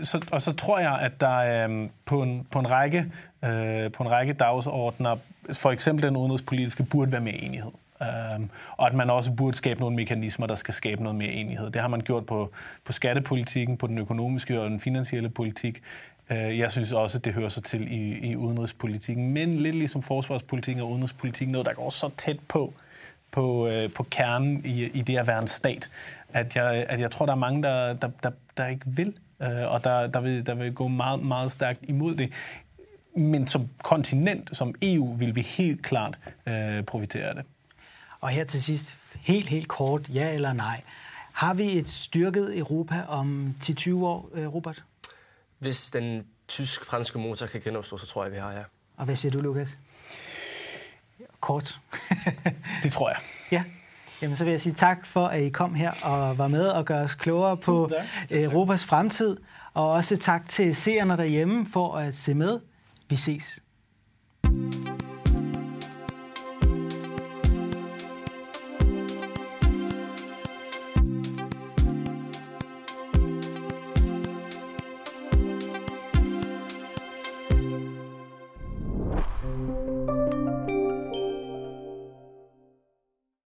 så, 0.04 0.28
og 0.32 0.41
så 0.41 0.54
tror 0.54 0.80
jeg, 0.80 1.00
at 1.00 1.21
der 1.21 1.67
øh, 1.67 1.89
på, 2.06 2.23
en, 2.23 2.47
på, 2.52 2.60
en 2.60 2.71
række, 2.71 3.06
øh, 3.43 3.91
på 3.91 4.04
en 4.04 4.12
række 4.12 4.34
dagsordner, 4.34 5.15
for 5.54 5.71
eksempel 5.71 6.04
den 6.04 6.17
udenrigspolitiske, 6.17 6.84
burde 6.84 7.12
være 7.12 7.21
mere 7.21 7.36
enighed. 7.36 7.71
Um, 8.01 8.49
og 8.77 8.88
at 8.88 8.93
man 8.93 9.10
også 9.10 9.31
burde 9.31 9.57
skabe 9.57 9.79
nogle 9.79 9.95
mekanismer, 9.95 10.47
der 10.47 10.55
skal 10.55 10.73
skabe 10.73 11.03
noget 11.03 11.15
mere 11.15 11.31
enighed. 11.31 11.69
Det 11.69 11.81
har 11.81 11.88
man 11.88 12.01
gjort 12.01 12.25
på, 12.25 12.51
på 12.83 12.93
skattepolitikken, 12.93 13.77
på 13.77 13.88
den 13.88 13.97
økonomiske 13.97 14.62
og 14.62 14.69
den 14.69 14.79
finansielle 14.79 15.29
politik. 15.29 15.81
Uh, 16.29 16.60
jeg 16.60 16.71
synes 16.71 16.91
også, 16.91 17.17
at 17.17 17.25
det 17.25 17.33
hører 17.33 17.49
sig 17.49 17.63
til 17.63 17.91
i, 17.91 18.29
i 18.31 18.36
udenrigspolitikken. 18.36 19.33
Men 19.33 19.57
lidt 19.57 19.75
ligesom 19.75 20.01
forsvarspolitikken 20.01 20.83
og 20.83 20.89
udenrigspolitikken, 20.89 21.51
noget, 21.51 21.67
der 21.67 21.73
går 21.73 21.89
så 21.89 22.10
tæt 22.17 22.39
på, 22.47 22.73
på, 23.31 23.67
øh, 23.67 23.93
på 23.93 24.03
kernen 24.03 24.65
i, 24.65 24.83
i 24.83 25.01
det 25.01 25.17
at 25.17 25.27
være 25.27 25.41
en 25.41 25.47
stat, 25.47 25.89
at 26.33 26.55
jeg, 26.55 26.86
at 26.89 26.99
jeg 26.99 27.12
tror, 27.12 27.25
der 27.25 27.33
er 27.33 27.38
mange, 27.38 27.63
der, 27.63 27.93
der, 27.93 28.10
der, 28.23 28.31
der 28.57 28.67
ikke 28.67 28.86
vil, 28.86 29.13
øh, 29.41 29.71
og 29.71 29.83
der, 29.83 30.07
der, 30.07 30.19
vil, 30.19 30.45
der 30.45 30.55
vil 30.55 30.73
gå 30.73 30.88
meget, 30.88 31.23
meget 31.23 31.51
stærkt 31.51 31.79
imod 31.83 32.15
det. 32.15 32.33
Men 33.15 33.47
som 33.47 33.69
kontinent, 33.83 34.57
som 34.57 34.75
EU, 34.81 35.13
vil 35.13 35.36
vi 35.36 35.41
helt 35.41 35.83
klart 35.83 36.19
øh, 36.45 36.83
profitere 36.83 37.23
af 37.23 37.36
det. 37.36 37.45
Og 38.19 38.30
her 38.30 38.43
til 38.43 38.63
sidst, 38.63 38.95
helt, 39.15 39.49
helt 39.49 39.67
kort, 39.67 40.10
ja 40.10 40.34
eller 40.34 40.53
nej. 40.53 40.82
Har 41.34 41.53
vi 41.53 41.77
et 41.77 41.89
styrket 41.89 42.58
Europa 42.58 43.03
om 43.08 43.56
10-20 43.63 43.93
år, 43.93 44.30
øh, 44.34 44.53
Robert? 44.53 44.84
Hvis 45.60 45.91
den 45.91 46.27
tysk-franske 46.47 47.19
motor 47.19 47.45
kan 47.45 47.62
genopstå, 47.62 47.97
så 47.97 48.08
tror 48.08 48.23
jeg, 48.23 48.34
vi 48.34 48.38
har, 48.38 48.51
ja. 48.51 48.63
Og 48.97 49.06
hvad 49.06 49.15
siger 49.15 49.32
du, 49.32 49.39
Lukas? 49.39 49.80
Kort. 51.39 51.80
det 52.84 52.91
tror 52.91 53.10
jeg. 53.10 53.17
Ja. 53.51 53.63
Jamen, 54.21 54.38
så 54.38 54.43
vil 54.43 54.51
jeg 54.51 54.62
sige 54.62 54.73
tak 54.73 55.06
for, 55.06 55.27
at 55.27 55.41
I 55.41 55.49
kom 55.49 55.75
her 55.75 55.91
og 56.03 56.38
var 56.38 56.47
med 56.47 56.67
og 56.67 56.86
gør 56.86 57.03
os 57.03 57.15
klogere 57.15 57.58
på 57.58 57.89
Europas 58.32 58.86
fremtid. 58.86 59.38
Og 59.73 59.91
også 59.91 60.17
tak 60.17 60.49
til 60.49 60.75
seerne 60.75 61.17
derhjemme 61.17 61.67
for 61.73 61.95
at 61.97 62.17
se 62.17 62.34
med. 62.34 62.60
Vi 63.10 63.15
ses. 63.15 63.60